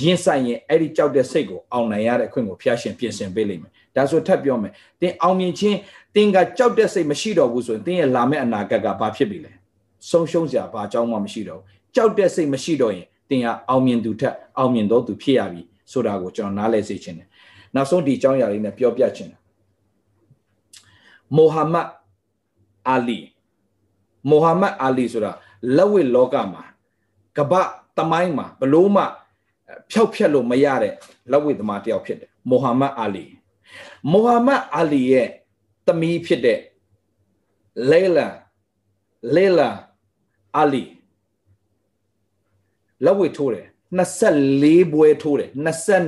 [0.01, 5.79] ရင်ဆိုင်ရင်အဲ့ဒီကြောက်တဲ့စိတ်ကိုအောင်နိုင်ရတဲ့အခွင့်ကိုဖျားရှင်ပြင်ဆင်ပေးလိမ့်မယ်ဒါဆိုထပ်ပြောမယ်တင်အောင်မြင်ခြင်း
[6.14, 9.53] တင်ကကြောက်တဲ့စိတ်မရှိတော့ဘူးဆိုရင်တင်ရဲ့လာမယ့်အနာဂတ်ကဘာဖြစ်ပြီလဲ
[10.11, 15.62] ဆုံးရှုံးစရာဘာအကြောင်းမှမရှိတော့ဘူးကြောက်တဲ့စိတ်မရှိတော့ရင် တင်ကအောင်မြင်သူထက်အောင်မြင်တော့သူဖြစ်ရပြီ
[15.93, 17.29] ဆိုတာကိုကျွန်တော်နားလည်စေချင်တယ်
[17.75, 19.40] နောက်ဆုံးဒီအကြောင်းအရာလေးနဲ့ပြောပြချင်တယ်
[21.37, 21.88] မိုဟာမက်
[22.88, 23.19] အာလီ
[24.31, 25.33] မိုဟာမက်အာလီဆိုတာ
[25.77, 26.62] လက်ဝစ်လောကမှာ
[27.37, 27.53] ကပ
[27.97, 29.03] တမိုင်းမှာဘလို့မှ
[29.90, 30.95] ဖျောက်ဖျက်လို့မရတဲ့
[31.31, 33.25] လက်ဝစ်သမားတယောက်ဖြစ်တယ်မိုဟာမက်အာလီ
[34.12, 35.29] မိုဟာမက်အာလီရဲ့
[35.87, 36.59] သမီးဖြစ်တဲ့
[37.90, 38.27] လေလာ
[39.35, 39.69] လေလာ
[40.57, 40.83] အာလီ
[43.06, 43.67] လက်ဝစ်ထိုးတယ်
[43.99, 45.49] 24ဘွဲထိုးတယ်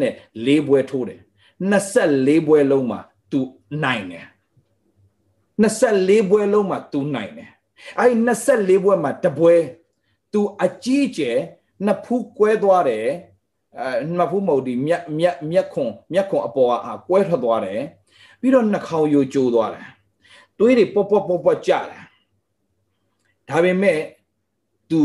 [0.03, 1.19] 24ဘွဲထိုးတယ်
[1.71, 2.99] 24ဘွဲလုံးမှာ
[3.31, 3.39] तू
[3.83, 4.25] နိုင်တယ်
[5.61, 7.49] 24ဘွဲလုံးမှာ तू နိုင်တယ်
[7.99, 8.13] အဲ့
[8.45, 9.53] 24ဘွဲ့မှာတပွဲ
[10.33, 11.37] သူအကြီးကျယ်
[11.85, 13.07] နှစ်ဖူးကွဲသွားတယ်
[13.79, 16.73] အဲနှစ်ဖူးမဟုတ်ဒီမြက်မြက်မြက်ခွန်မြက်ခွန်အပေါ်က
[17.07, 17.81] ကွဲထွက်သွားတယ်
[18.39, 19.87] ပြီးတော့နှာခေါင်းယိုကျိုးသွားတယ်
[20.59, 22.03] တွေးတွေပေါ့ပေါ့ပေါ့ပေါ့ကြတယ်
[23.49, 23.99] ဒါပေမဲ့
[24.91, 25.01] तू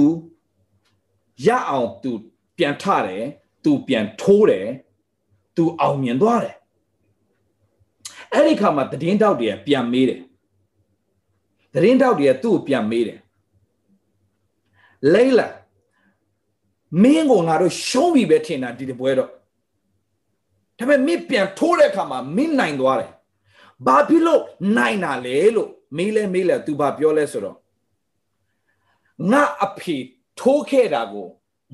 [1.45, 2.12] ရအောင်သူ
[2.58, 3.23] ပြန်ထတယ်
[3.63, 4.67] သူပြန်ထိုးတယ်
[5.56, 6.56] သူအောင်မြင်သွားတယ်
[8.34, 10.21] အဲ့ဒီခါမှာတည်င်းတောက်တွေကပြန်မေးတယ်
[11.73, 13.19] တည်င်းတောက်တွေကသူ့ကိုပြန်မေးတယ်
[15.13, 15.47] လိမ့်လာ
[17.04, 19.30] မင်းကိုငါတို့ရှုံးပြီပဲထင်တာဒီတပွဲတော့
[20.78, 23.12] ဒါပေမဲ့မင်းပြန်ထိုးတဲ့အခါမှာမင်းနိုင်သွားတယ်
[23.86, 24.41] ဘာဖြစ်လို့
[24.78, 27.58] နိုင်တာလဲလို့မေးလဲမေးလဲ तू ဘာပြောလဲဆိုတော့
[29.32, 29.97] ငါအဖေ
[30.41, 31.29] ထိုးခဲ့တာကို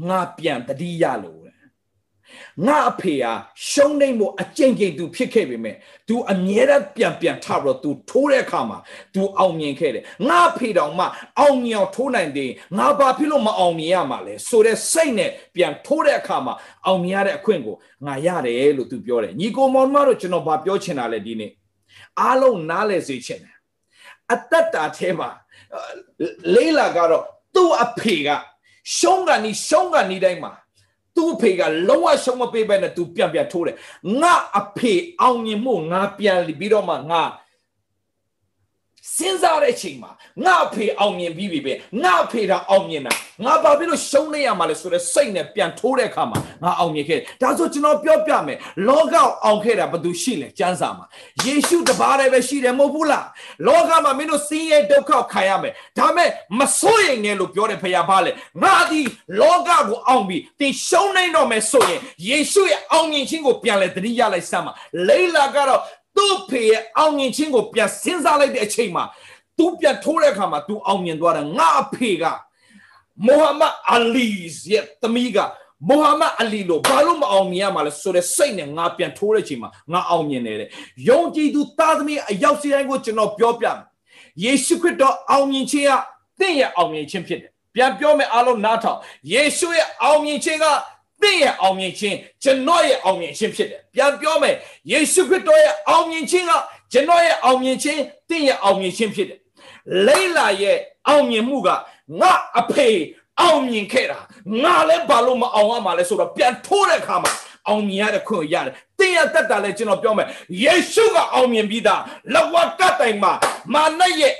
[0.08, 1.48] ငါပြန်တတိယလို့
[2.66, 3.32] ငါအဖေဟာ
[3.68, 5.76] ရှုံးနေမှုအကျင့်ကြိမ်သူဖြစ်ခဲ့ပေမဲ့
[6.08, 8.78] तू အမြဲတမ်းပြန်ပြန်ထပြီးတော့ तू ထိုးတဲ့အခါမှာ
[9.14, 11.04] तू အောင်မြင်ခဲ့တယ်ငါအဖေတောင်မှ
[11.38, 16.54] အောင်မြင်အောင်ထိုးနိုင်တယ်ငါဘာဖြစ်လို့မအောင်မြင်ရမှာလဲဆိုတဲ့စိတ်နဲ့ပြန်ထိုးတဲ့အခါမှာ
[16.86, 21.52] အောင်မြင်ရတဲ့အခွင့်ကိုငါရတယ်လို့ तू ပြောတယ်ညီကိုမောင်မတို့ကျွန်တော်ဘာပြောချင်တာလဲဒီနေ့
[22.20, 23.56] အားလုံးနားလဲစေချင်တယ်
[24.32, 25.28] အသက်တာထဲမှာ
[26.54, 28.28] လေးလာကတော့သူ့အဖေက
[28.97, 30.51] ရှုံးကန်နီးရှုံးကန်နီးတိုင်းမှာ
[31.15, 33.77] သူ့အဖေကလုံးဝရှုံးမပေးဘဲနဲ့သူပြန်ပြန်ထိုးတယ်
[34.21, 37.21] ငါအဖေအောင်မြင်မှုငါပြန်ပြီးတော့မှငါ
[39.15, 40.11] စဉ်းစားတဲ့အချိန်မှာ
[40.45, 41.73] ငါအဖေအောင်မြင်ပြီးပြီပဲ
[42.03, 43.13] ငါအဖေကအောင်မြင်တာ
[43.45, 51.05] ငါဘာဖြစ်လို့ရှုံးနေရမှာလဲဆိုတော့စိတ်နဲ့ပြန်ထိုးတဲ့အခါမှာငါအောင်မြင်ခဲ့ဒါဆိုကျွန်တော်ပြောပြမယ်လောကအောင်ခဲ့တာဘယ်သူရှိလဲကျမ်းစာမှာ
[51.45, 53.27] ယေရှုတပါးတည်းပဲရှိတယ်မဟုတ်ဘူးလား
[53.67, 56.29] လောကမှာမင်းတို့ဆင်းရဲဒုက္ခခံရမယ်ဒါမဲ့
[56.59, 58.31] မစိုးရိမ်နဲ့လို့ပြောတယ်ဖခင်ဘာလဲ
[58.63, 59.01] ငါဒီ
[59.41, 64.71] လောကကိုအောင်ပြီးသင်ရှုံးနေတော့မယ်ဆိုရင်ယေရှုရဲ့အောင်မြင်ခြင်းကိုပြန်လဲတတိယလိုက်စမ်းပါ
[65.07, 65.81] လိလာကတော့
[66.17, 69.03] သူ့ဖေရဲ့အောင်မြင်ခြင်းကိုပြန်စဉ်းစားလိုက်တဲ့အချိန်မှာ
[69.57, 72.23] သူပြန်ထိုးတဲ့အခါမှာသူအောင်မြင်သွားတယ်ငါအဖေက
[73.25, 74.27] မိုဟာမက်အလီ
[74.71, 75.37] ရဲ့သမီးက
[75.89, 80.69] မိုဟာမက်အလီလို့ဘာလို့မအောင်မြင်ရမှာလဲဆိုတဲ့စိတ်နဲ့ငါပြန်ထိုးတဲ့အချိန်မှာငါအောင်မြင်တယ်တဲ့
[81.09, 83.81] ယုံကြည်သူသားသမီးအရောက်စီတိုင်းကိုကျွန်တော်ပြောပြမယ်
[84.43, 85.91] ယေရှုခရစ်တော်အောင်မြင်ခြင်းက
[86.39, 88.99] သင်ရဲ့အောင်မြင်ခြင်းဖြစ်တယ်ပြန်ပြောမယ်အားလုံးနားထောင်
[89.33, 90.65] ယေရှုရဲ့အောင်မြင်ခြင်းက
[91.23, 94.55] သင်ရဲ့အောင်မြင်ခြင်းကျွန်တော်ရဲ့အောင်မြင်ခြင်းဖြစ်တယ်ပြန်ပြောမယ်
[94.91, 96.51] ယေရှုခရစ်တော်ရဲ့အောင်မြင်ခြင်းက
[96.91, 99.39] ကျွန်တော်ရဲ့အောင်မြင်ခြင်းသင်ရဲ့အောင်မြင်ခြင်းဖြစ်တယ်
[100.07, 101.69] လိလာရဲ့အောင်မြင်မှုက
[102.19, 102.89] ငါအဖေ
[103.41, 104.19] အောင်မြင်ခဲ့တာ
[104.63, 107.31] ငါလည်းဘာလို့မအောင်ရမှာလဲဆိုတော့ပြန်ထိုးတဲ့အခါမှာ
[107.67, 110.27] အောင်မြင်ရတဲ့ခွင့်ရတယ်တင်းရတက်တာလဲကျွန်တော်ပြောမယ်
[110.63, 112.01] ယေရှုကအောင်မြင်ပြီးသား
[112.33, 113.33] လဝကတိုင်မှာ
[113.73, 114.33] မာနရဲ့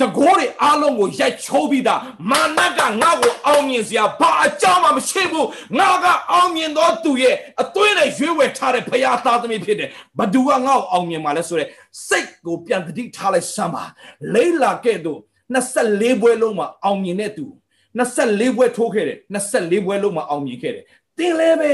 [0.00, 11.70] တကိုးတွေအားလုံးကိုရိုက်ချိုးပြီးသားမာနကငါ့ကိုအောင်မြင်စရာဘာအကြောင်းမှမရှိဘူးငါကအောင်မြင်သောသူရဲ့အသွေးနဲ့ရွေးဝယ်ထားတဲ့ဖရာသားသမီးဖြစ်တယ်ဘသူကငါ့ကိုအောင်မြင်မှာလဲဆိုတော့
[12.08, 13.84] စိတ်ကိုပြန်တတိထားလိုက်စမ်းပါ
[14.34, 15.12] လိမ့်လာခဲ့သူ
[15.54, 17.44] 24ဘွဲလုံးမှာအောင်မြင်တဲ့သူ
[17.98, 20.84] 24ဘွဲထိုးခဲ့တယ်24ဘွဲလုံးမှာအောင်မြင်ခဲ့တယ်
[21.18, 21.70] တင်လဲပဲ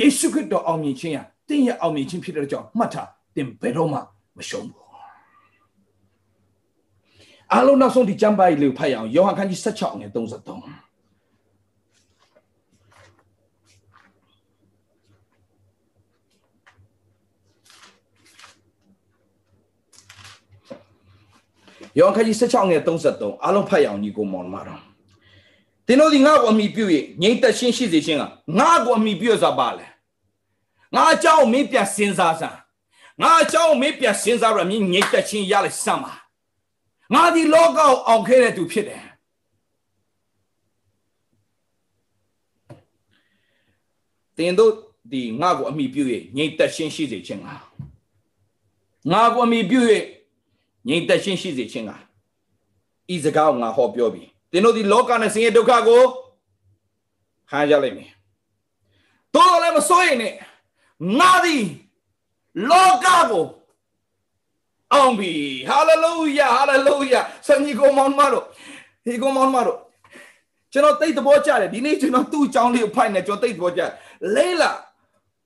[0.00, 3.98] ယေရှုခရစ်တော်အောင်မြင်ခြင်းရတင်ရဲ့အောင်မြင်ခြင်းဖြစ်တဲ့ကြောင့်မှတ်ထားတင်ဘယ်တော့မှ
[4.38, 4.85] မရှုံးဘူး
[7.52, 10.18] အားလုံးနောက်ဆုံးဒီကျမ်းပိုက်လေးကိုဖတ်ရအောင်ယောဟန်ခန်းကြီး16ငယ်33
[21.98, 24.80] ယောဟန်ခန်းကြီး16ငယ်33အားလုံးဖတ်ရအောင်ညီကိုမောင်မတော်
[25.86, 26.84] သင်တို့ဒီငါ့ကိုအမိပြု၍
[27.22, 28.24] ငြိမ့်သက်ရှင်းရှိစေခြင်းက
[28.58, 29.86] ငါ့ကိုအမိပြုဆိုတာပါလေ
[30.94, 32.58] ငါအကြောင်းမင်းပြန်စဉ်းစားစမ်း
[33.22, 36.25] ငါအကြောင်းမင်းပြန်စဉ်းစားရမင်းငြိမ့်သက်ခြင်းရလိုက်စမ်းပါ
[37.14, 39.04] ငါဒီလောကကိုအောင်ခဲ့တဲ့သူဖြစ်တယ်
[44.36, 44.72] တင်တို့
[45.12, 46.02] ဒီငါ့ကိုအမိပြု၍
[46.36, 47.48] ငြိမ့်သက်ရှင်းရှိစေခြင်းက
[49.12, 49.80] ငါကိုအမိပြု၍
[50.88, 51.92] ငြိမ့်သက်ရှင်းရှိစေခြင်းက
[53.14, 56.02] ဤစကားကိုငါဟောပြောပြီတင်တို့ဒီလောကနဲ့ဆင်းရဲဒုက္ခကို
[57.50, 58.10] ခံကြလိမ့်မယ်
[59.34, 60.34] တော်တော်လည်းမစိုးရင်နဲ့
[61.18, 61.56] ငါဒီ
[62.70, 63.44] လောကကို
[64.94, 65.32] အောင်ပြီ
[65.68, 68.44] ဟာလေလုယာဟာလေလုယာဆန်ကြီးကိုမောင်မတို့
[69.04, 69.78] ဒီကိုမောင်မတို့
[70.72, 73.82] ကျွန်တော်တိတ်သဘောကျတယ်ဒီနေ့ကျွန်တော်သူ့အကြောင်းလေးကိုဖိုက်နေကျွန်တော်တိတ်သဘောကျ
[74.36, 74.70] လဲလာ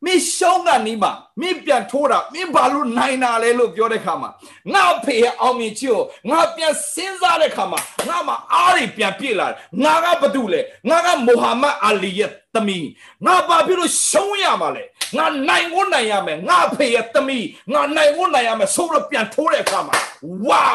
[0.04, 4.30] မင်းရှုံးကနီးမှာမင်းပြန်ထိုးတာမင်းဘာလို့နိုင်တာလဲလို့ပြောတဲ့ခါမှာ
[4.72, 12.88] ငါဖေရဲ့အောင်မြင်ချစ်ကိုငါပြန်စဉ်းစားတဲ့ခါမှာငါမှာအားတွေပြန်ပြည့်လာတယ်ငါကဘာတူလဲငါကမိုဟာမက်အာလီရဲ့သမီး
[13.26, 14.84] ငါဘာဖြစ်လို့ရှုံးရမှာလဲ
[15.16, 19.96] ငါနိုင်ဝနိုင်ရမယ်ငါဖေရဲ့သမီးငါနိုင်ဝနိုင်ရမယ်ဆိုတော့ပြန်ထိုးတဲ့အခါမှာ
[20.46, 20.70] ဝေါ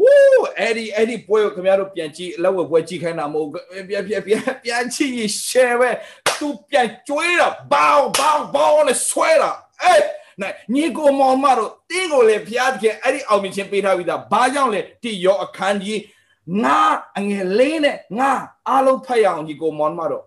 [0.00, 3.48] ဝူးအဲ့ဒီအဲ့ဒီပွဲကိုခင်ဗျားတို့ပြန်ကြည့်အလောက်ဝပွဲကြည့်ခိုင်းတာမဟုတ်
[3.88, 5.90] ပြန်ပြန်ပြန်ပြန်ကြည့် share ပဲ
[6.39, 9.51] သူပြန်ကျွေးတာဘောင်းဘောင်းဘောင်းနဲ့ဆွဲတာ
[9.83, 10.05] အေး
[10.41, 16.01] နိုင်ညီကိုမောင်မတို့တင်းကိုလေဖျားတခင်အဲ့ဒီအောင်မြင်ခြင်းပေးထားပြီးသားဘာကြောင့်လဲတိရောအခန်းကြီး
[16.63, 16.79] ငါ
[17.17, 18.31] အငယ်လေးနဲ့ငါ
[18.67, 20.25] အားလုံးဖတ်ရအောင်ညီကိုမောင်မတို့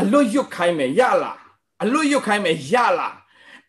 [0.00, 1.38] အလွတ်ရွတ်ခိုင်းမယ်ရလား
[1.82, 3.16] အလွတ်ရွတ်ခိုင်းမယ်ရလား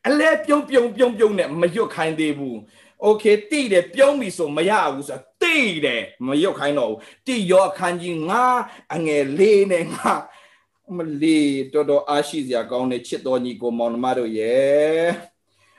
[0.08, 2.58] အလဲပြုံးပြုံးပြုံးပြုံးနဲ့မရွတ်ခိုင်းသေးဘူး
[3.02, 8.44] โอเคတိတယ်ပြုံးပြီဆိုမရဘူးဆို တိတယ်မရွတ်ခိုင်းတော့ဘူးတိရောအခန်းကြီးငါ
[8.94, 10.12] အငယ်လေးနဲ့ငါ
[10.98, 11.40] မလီ
[11.74, 15.08] တော်တော်အားရှိစရာကောင်းတဲ့ချစ်တော်ညီကိုမောင်နှမတို့ရဲ့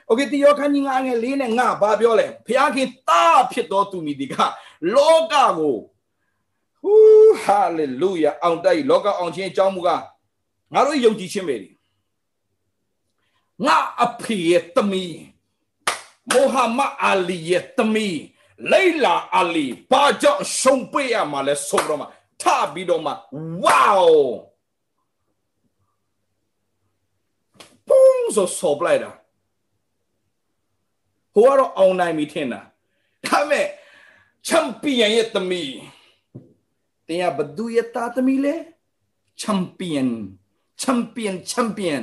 [0.07, 4.35] โอเคတိရောခန်းကြီးငါငယ်လေးနဲ့ငါဘာပြောလဲဖခင်တာဖြစ်တော်သူမိဒီက
[4.95, 5.77] လောကကို
[6.81, 10.03] ဟူးဟာလေလုယာအောင်တိုက်လောကအောင်ခြင်းအကြောင်းမူကား
[10.73, 11.69] ငါတို့ယုံကြည်ခြင်းပဲဒီ
[13.65, 15.19] ငါအဖေရဲ့သမီး
[16.31, 18.19] မိုဟာမက်အာလီရဲ့သမီး
[18.72, 22.06] လိလာအာလီဘာကြောင့်ရှုံးပေးရမှာလဲဆိုတော့မှ
[22.42, 23.12] ထပြီးတော့မှ
[23.64, 23.90] ဝေါ
[27.88, 29.10] ပုံဆိုဆောပလိုက်တာ
[31.34, 32.60] ဟိုကတော့အောင်နိုင်ပြီထင်တာ
[33.26, 33.66] ဒါမဲ့
[34.46, 35.74] ချန်ပီယံရဲ့သမီး
[37.06, 38.54] တရားဘဒူရဲ့တာသမီးလေ
[39.40, 40.02] ချန်ပီယံ
[40.80, 41.96] ချန်ပီယံချန်ပီယံ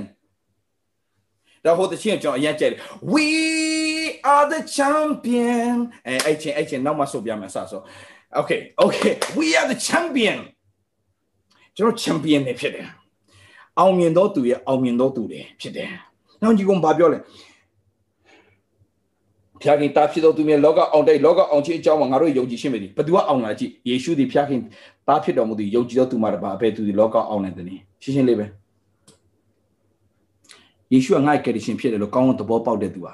[1.66, 2.80] ဒါဟိုတချင်းကျွန်တော်အရင်ကြိုက်တယ်
[3.14, 3.28] we
[4.34, 5.76] are the champion
[6.08, 7.82] အဲအဲ့ချင်းအဲ့ချင်းနောက်မှဆိုပြမယ်စဆို
[8.40, 10.38] okay okay we are the champion
[11.78, 12.88] ကျွန်တော် champion တွေဖြစ်တယ်
[13.80, 15.90] အောင်မြင်သောသူရဲ့အောင်မြင်သောသူတွေဖြစ်တယ်
[16.42, 17.20] နောက်ကြီးကဘာပြောလဲ
[19.62, 24.62] ဖျားခင်တာဖြစ်သောသူများလောကအောင်တဲ့လောကအောင်ခြင်းအကြောင်းမှာငါတို့ယုံကြည်ရှင်းပြီဘသူကအောင်လာကြည့်ယေရှုသည်ဖျားခင်
[25.08, 28.46] တာဖြစ်တော်မူသည်ယုံကြည်သောသူမှာတပါအဘယ်သူဒီလောကအောင်နေတယ်နည်းရှင်းရှင်းလေးပဲ
[30.92, 33.14] ယေရှုကငါ့ရဲ့ကယ်တင်ရှင်ဖြစ်တယ်လို့ကောင်းကောင်းသဘောပေါက်တဲ့သူဟာ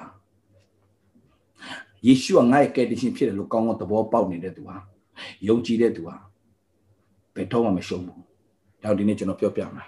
[2.06, 4.76] ယေရှုကငါ့ရဲ့ကယ်တင်ရှင်ဖြစ်တယ်လို့ကောင်းကောင်းသဘောပေါက်နေတဲ့သူဟာ
[5.48, 6.16] ယုံကြည်တဲ့သူဟာ
[7.34, 8.22] ဘယ်တော့မှမရှုံးဘူး
[8.82, 9.84] ဒါဒီနေ့ကျွန်တော်ပြောပြမှာ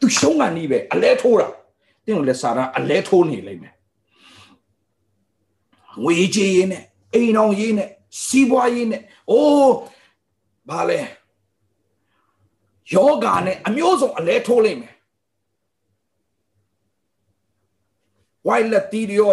[0.00, 1.48] သူရှုံးကန်နီးပဲအလဲထိုးတာ
[2.04, 3.74] တင်းကိုလည်းစာရအလဲထိုးနေလိမ့်မယ်
[6.02, 7.88] ငွေကြေးရင်းနဲ့အိမ်အောင်ရေးနဲ့
[8.24, 9.74] စီးပွားရေးနဲ့အိုး
[10.68, 11.00] ဘာလဲ
[12.94, 14.94] ယောဂာနဲ့အမျိုးစုံအလဲထိုးလိမ့်မယ်
[18.46, 19.32] ဝိုင်လက်တီရီယော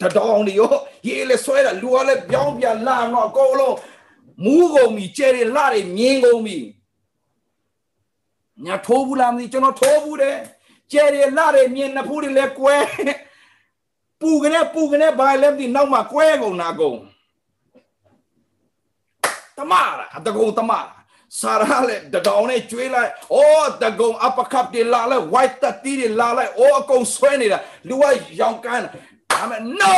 [0.00, 0.72] တတောင်းဒီယော
[1.06, 3.76] ရေးလေဆွဲတာလူကလည်းပြောင်းပြန်လာတော့အကုန်လုံး
[4.44, 6.58] မူးကုန်ပြီကျဲတွေလှတွေမြင်းကုန်ပြီ
[8.64, 10.36] ညာထိုးဘူးလားမသိကျွန်တော်ထိုးဘူးတယ်
[10.92, 12.74] ကျဲတွေလှတွေမြင်းနှစ်ဖူးတွေလည်းကွဲ
[14.20, 16.98] ပူကနေပူကနေဘာလဲမသိနောက်မှကွဲကုန်နာကုန်
[19.56, 20.97] တမတာတကုံတမတာ
[21.40, 27.58] စာရလည်းတကောင်နဲ့ကျွေးလိုက်။အော်တကုံအပကပ်တွေလာလိုက် white တတီတွေလာလိုက်။အော်အကုန်ဆွဲနေတာ
[27.88, 28.04] လူက
[28.40, 28.86] ရောင်ကန်း
[29.32, 29.96] ဒါမဲ့ no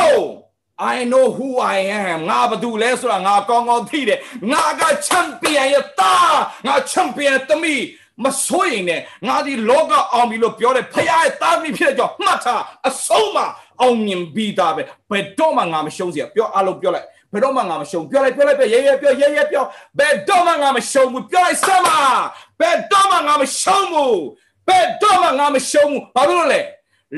[0.95, 4.19] I know who I am ငါဘာတူလဲဆိုတာငါကောင်းကောင်းသိတယ်
[4.51, 6.15] ငါကချန်ပီယံရဲ့တာ
[6.67, 7.75] ငါချန်ပီယံတမီ
[8.23, 13.37] မစိုးရင်နဲ့ငါဒီလောကအောင်ပြီလို့ပြောတယ်ဖခင်ရဲ့တာမီဖြစ်တဲ့ကြောင့်မှတ်ထားအဆုံးမ
[13.81, 19.65] အောင်မြင်ပြီးသားပဲဘယ်တော့မှငါမရှုံးစရာပြောအလုပ်ပြောလိုက် ဘယ်တော့မှငါမရှုံးပြောလိုက်ပြောလိုက်ပြောရဲရဲပြောရဲရဲပြော
[19.97, 22.01] ဘယ်တော့မှငါမရှုံးဘူးပြောလိုက်စမ်းပါ
[22.59, 24.19] ဘယ်တော့မှငါမရှုံးဘူး
[24.67, 26.61] ဘယ်တော့မှငါမရှုံးဘူးဘာလို့လဲ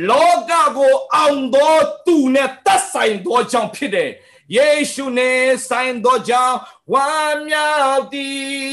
[0.10, 4.10] လောကကိုအောင်တော်သူနဲ့သက်ဆိုင်တော်ကြောင့်ဖြစ်တယ်
[4.56, 6.58] ယေရှုနဲ့ဆိုင်တော်ကြောင့်
[6.94, 8.72] ဝမ်းမြောက်သည်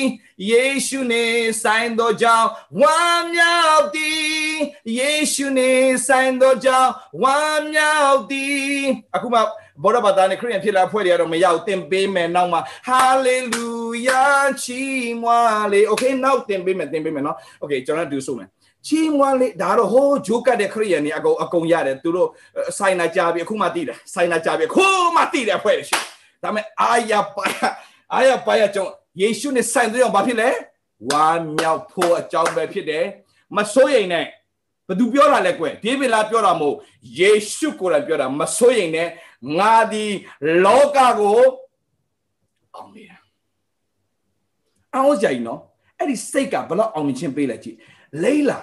[0.51, 2.49] ယေရှုနဲ့ဆိုင်တော်ကြောင့်
[2.81, 4.41] ဝမ်းမြောက်သည်
[4.99, 6.91] ယေရှုနဲ့ဆိုင်တော်ကြောင့်
[7.23, 8.79] ဝမ်းမြောက်သည်
[9.15, 9.41] အခုမှ
[9.84, 13.70] ဘောရဘာသာနဲ့ခရစ်ယာန်ဖြစ်လာဖွဲ့တွေကတော့မရောက်တင်ပေးမယ်နောက်မှာဟာလေလု
[14.08, 14.26] ယာ
[14.64, 18.48] ချီးမွမ်းလေโอเคနောက်တင်ပေးမယ်တင်ပေးမယ်เนาะโอเคကျွန်တော်တို့ဆိုမယ်
[18.88, 22.30] ချီးမွမ်းလေဒါတော့ဟိုးဂျိုးကတ်တဲ့ခရိယန်နေအကုန်အကုန်ရတယ်သူတို့
[22.78, 25.98] ဆိုင်နာကြပြီအခုမှသိတယ်ဆိုင်နာကြပြီခုမှသိတယ်ဖွဲ့တယ်ရှိ
[26.44, 27.44] ဒါပေမဲ့အာရပါ
[28.14, 30.50] အာရပါရကြောင့်ယေရှုနဲ့ဆိုင်တဲ့အောင်ဘာဖြစ်လဲ
[31.10, 33.06] ဝမ်းမြောက်ဖို့အကြောင်းပဲဖြစ်တယ်
[33.58, 34.26] မစိုးရိမ်နဲ့
[34.90, 36.76] ဘသူပြောတာလဲကွယ်ဒေးဗစ်လာပြောတာမဟုတ်
[37.20, 39.08] ယေရှုကိုယ်တိုင်ပြောတာမစိုးရိမ်နဲ့
[39.59, 40.07] ငါဒီ
[40.65, 41.41] လောကကို
[42.75, 43.17] အောင်နေတာ
[44.95, 45.61] အောင်ကြိုင်နော်
[45.99, 47.77] အဲ့ဒီစိတ်ကဘလောက်အောင်မြင်ခြင်းပေးလိုက်ကြည့်
[48.23, 48.59] လိမ့်လာ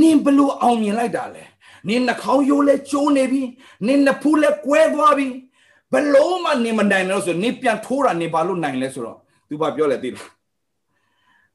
[0.00, 1.44] နင်ဘလို့အောင်မြင်လိုက်တာလဲ
[1.88, 3.42] နင်နှာခေါင်းရိုးလဲကျိုးနေပြီ
[3.86, 5.26] နင်နှဖူးလဲကွဲသွားပြီ
[5.92, 9.18] ဘလို့မှနင်မနိုင်လို့ဆိုနင်ပြန်ထိုးတာနင်ဘာလို့နိုင်လဲဆိုတော့
[9.48, 10.30] သူဘာပြောလဲသိလား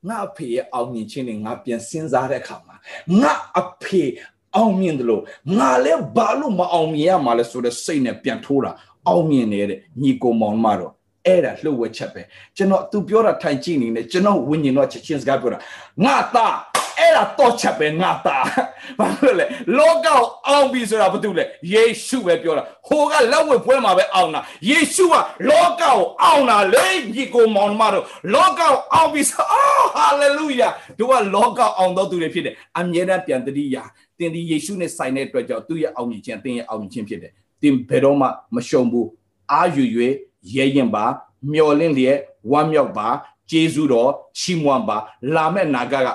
[0.08, 2.76] ငါအဖေရဲ့အောင်မြင်ခြင်းတွေငါပြန်စဉ်းစားတဲ့အခါမှာ
[3.22, 4.04] ငါအဖေ
[4.56, 5.22] အောင်မြင်တယ်လို့
[5.58, 8.72] ငါလည်းဘာလို့မအောင်မြင်ရမှာလဲဆိုတဲ့စိတ်နဲ့ပြန်ထိုးတာ
[9.08, 10.94] အောင်မြင်နေတဲ့ညီကိုမောင်မတော်
[11.26, 12.22] အဲ့ဒါလှုပ်ဝက်ချက်ပဲ
[12.58, 15.60] ကျွန်တော်သူပြောတာထိုင်ကြည့်နေတယ်ကျွန်တော်ဝิญဉ်တော့ချက်ချင်းစကားပြောတာ
[16.06, 16.56] ငါသား
[17.00, 18.46] အဲ့ဒါတော့ချက်ပဲငါသား
[19.00, 19.46] ဘာလို့လဲ
[19.78, 21.44] လောကကိုအောင်ပြီဆိုတာဘာတူလဲ
[21.74, 25.16] ယေရှုပဲပြောတာဟိုကလက်ဝဲပွဲမှာပဲအောင်တာယေရှုက
[25.50, 30.70] လောကကိုအောင်တာလေညီကိုမောင်မတို့လောကကိုအောင်ပြီဆိုအော်ဟာလေလုယာ
[31.00, 33.78] တို့ကလောကအောင်တော့သူတွေဖြစ်တယ်အမြဲတမ်းပြန်တတိယ
[34.20, 37.32] တင်ဒီယေရှုနဲ့ဆိုင်တဲ့အတွက်ကြောင့်သူ့ရဲ့အောင်မြင်ခြင်းတင်ရဲ့အောင်မြင်ခြင်းဖြစ်တယ်
[37.62, 39.08] တင်ဘယ်တော့မှမရှုံဘူး
[39.52, 39.84] အာယူ၍
[40.56, 41.06] ရဲရင်ပါ
[41.52, 42.18] မျော်လင့်လျက်
[42.52, 43.08] ဝမ်းမြောက်ပါ
[43.50, 44.98] ကျေးဇူးတော်ချီးမွမ်းပါ
[45.36, 46.10] လာမဲ့နာဂတ်က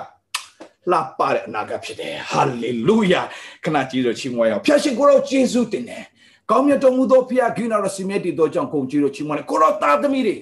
[0.91, 3.21] လှပတဲ့အနာဂတ်ဖြစ်တယ်ဟာလေလုယာ
[3.63, 6.03] ခဏကျေးဇူးချီးမွမ်းရအောင်ဖျာရှင်ကိုရောကျေးဇူးတင်တယ်
[6.51, 10.35] ကောင်းမြတ်တော်မူသောဖျားဂိနာတော်စီမြတ်တည်သောကြောင့်ကုန်ကျေးဇူးချီးမွမ်းတယ်ကိုရောသားသမီးတွေ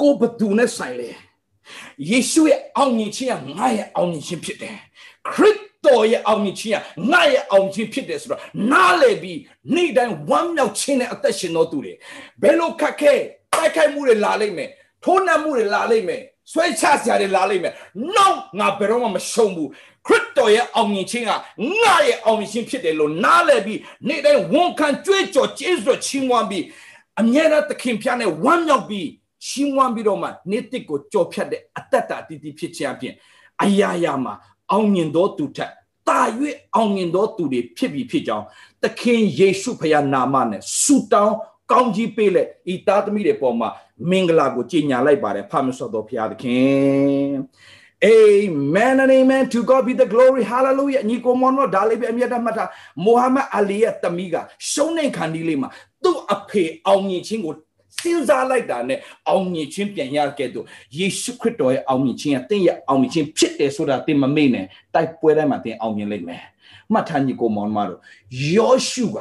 [0.00, 1.08] ကိုဘသူနဲ့ဆိုင်လေ
[2.10, 4.76] ယေရှုရဲ့အောင်မြင်ခြင်းကငါရဲ့အောင်မြင်ခြင်းဖြစ်တယ်
[5.32, 6.78] ခရစ်တော်ရဲ့အောင်မြင်ခြင်းက
[7.12, 8.40] ငါရဲ့အောင်ခြင်းဖြစ်တယ်ဆိုတော့
[8.72, 9.40] နားလေပြီး
[9.74, 11.92] နေ့တိုင်းဝမ်းမြောက်ခြင်းနဲ့အသက်ရှင်တော်သူတွေ
[12.42, 13.14] ဘယ်လိုခက်ခဲ
[13.54, 14.70] တိုက်ခိုက်မှုတွေလာလိမ့်မယ်
[15.04, 16.22] ထိုးနှက်မှုတွေလာလိမ့်မယ်
[16.52, 17.74] ဆွဲချစရာတွေလာလိမ့်မယ်
[18.16, 19.70] နောက်ငါဘယ်တော့မှမရှုံးဘူး
[20.06, 21.30] ခရစ်တော်ရဲ့အောင်မြင်ခြင်းက
[21.82, 26.64] ငါရဲ့အောင်မြင်ခြင်းဖြစ်တယ်လို့နားလည်ပြီးနေ့တိုင်းဝန်ခံကြွေးကြော်ကျေးဇူးချီးမွမ်းပြီး
[27.20, 29.08] အမြဲတမ်းသခင်ဖျားနဲ့ဝမ်းမြောက်ပြီး
[29.46, 33.14] ချီးမွမ်းပြီးတော့မှနေ့တစ်ကိုကြော်ဖြတ်တဲ့အတ္တတာတည်တည်ဖြစ်ခြင်းအပြင်
[33.62, 34.34] အရာရာမှာ
[34.72, 35.72] အောင်မြင်သောသူထက်
[36.08, 36.20] တာ၍
[36.74, 38.44] အောင်မြင်သောသူတွေဖြစ်ပြီးဖြစ်ကြောင်း
[38.82, 41.36] သခင်ယေရှုဖခင်နာမနဲ့ဆုတောင်း
[41.72, 43.68] ကောင်းကြီးပေးလက်ဤသားသမီးတွေပေါ်မှာ
[44.10, 47.30] မင်္ဂလာကိုကြီးညာလိုက်ပါတယ်ဖာမဆော့တော်ဖခင်သခင်
[48.04, 52.70] Amen and amen to God be the glory hallelujah ညီကိုမောင်တို့ဒါလေးပဲအမြတ်တမှတ်ထား
[53.04, 54.36] မိုဟာမက်အလီရဲ့တမီးက
[54.70, 55.68] ရှုံးနေခံဒီလေးမှာ
[56.02, 57.54] သူ့အဖေအောင်မြင်ခြင်းကို
[58.00, 58.98] စဉ်းစားလိုက်တာနဲ့
[59.28, 60.66] အောင်မြင်ခြင်းပြန်ရခဲ့တော့
[60.98, 66.44] ယေရှုခရစ်တော်ရဲ့အောင်မြင်ခြင်းကတင့်ရဲ့အောင်မြင်ခြင်းဖြစ်တယ်ဆိုတာသင်မမေ့နဲ့တိုက်ပွဲတိုင်းမှာသင်အောင်မြင်လိမ့်မယ်
[66.92, 68.00] မှတ်ထားညီကိုမောင်တို့
[68.54, 69.18] ယောရှုက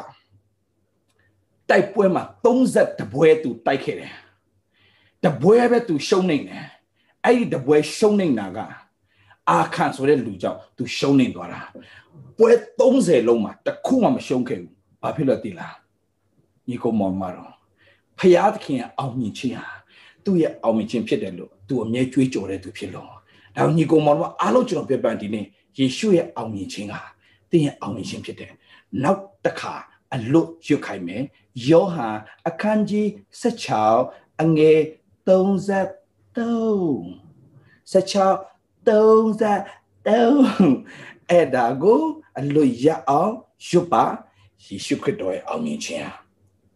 [1.70, 4.14] တိုက်ပွဲမှာ30တပွဲသူတိုက်ခဲ့တယ်
[5.26, 6.66] တပွဲပဲသူရှုံးနေတယ်
[7.26, 8.60] အဲ့ဒီတပွဲရှုံးနေတာက
[9.50, 11.62] အာခန်ဆိုတဲ့လူကြောင့်သူရှုံးနေသွားတာ
[12.38, 15.76] ပွဲ30လုံးမှာတခုမှမရှုံးခဲ့ဘူးဘာဖြစ်လို့တည်လား
[16.68, 17.54] ညီကိုမောင်မတော်
[18.20, 19.68] ဖျားသခင်အောင်မြင်ခြင်းဟာ
[20.24, 23.08] သူ့ရဲ့အောင်မြင်ခြင်းဖြစ်တယ်လို့သူအမြဲကြွေးကြော်တဲ့သူဖြစ်လို့
[23.58, 25.46] ဒါညီကိုမောင်တို့အားလုံးကျွန်တော်ပြပန်ဒီနေ့
[25.78, 27.02] ယေရှုရဲ့အောင်မြင်ခြင်းဟာ
[27.50, 28.52] တင်းရဲ့အောင်မြင်ခြင်းဖြစ်တယ်
[29.04, 29.74] နောက်တစ်ခါ
[30.16, 31.24] အလွတ်ရွတ်ခိုင်မယ်
[31.70, 33.08] ယောဟန်အခန်းကြီး
[33.82, 34.80] 16အငယ်
[35.28, 35.94] 33
[37.94, 38.56] 16
[38.88, 42.02] 33အဲ့ဒါကို
[42.40, 43.34] အလွတ်ရအောင်
[43.68, 44.04] ရွတ်ပါ
[44.66, 46.10] ယေရှုခရစ်တော်ရဲ့အောင်မြင်ခြင်း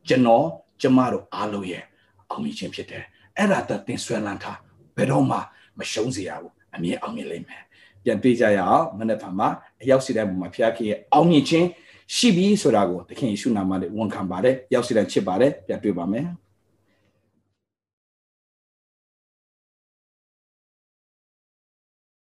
[0.07, 0.45] ကျွန်တော်
[0.81, 1.83] ကျမတို့အားလုံးရဲ့
[2.29, 3.03] အောင်မြင်ခြင်းဖြစ်တယ်
[3.37, 4.59] အဲ့ဒါတသင်ဆွဲလန်းထား
[4.95, 5.37] ဘယ်တော့မှ
[5.77, 7.63] မရှုံးစေရဘူးအမြဲအောင်မြင်လိမ့်မယ်
[8.03, 9.45] ပြန်ပြေးကြရအောင်မနေ့ကမှ
[9.81, 11.67] အရောက်စီတဲ့ပုံမှာဖျားခင်ရဲ့အောင်မြင်ခြင်း
[12.15, 16.25] ရှိပြီဆိုတာကိုသခင်ယေရှုနာမနဲ့ဝန်ခံပါတယ်ရောက်စီတဲ့ချစ်ပါတယ်ပြန်တွေ့ပါမယ်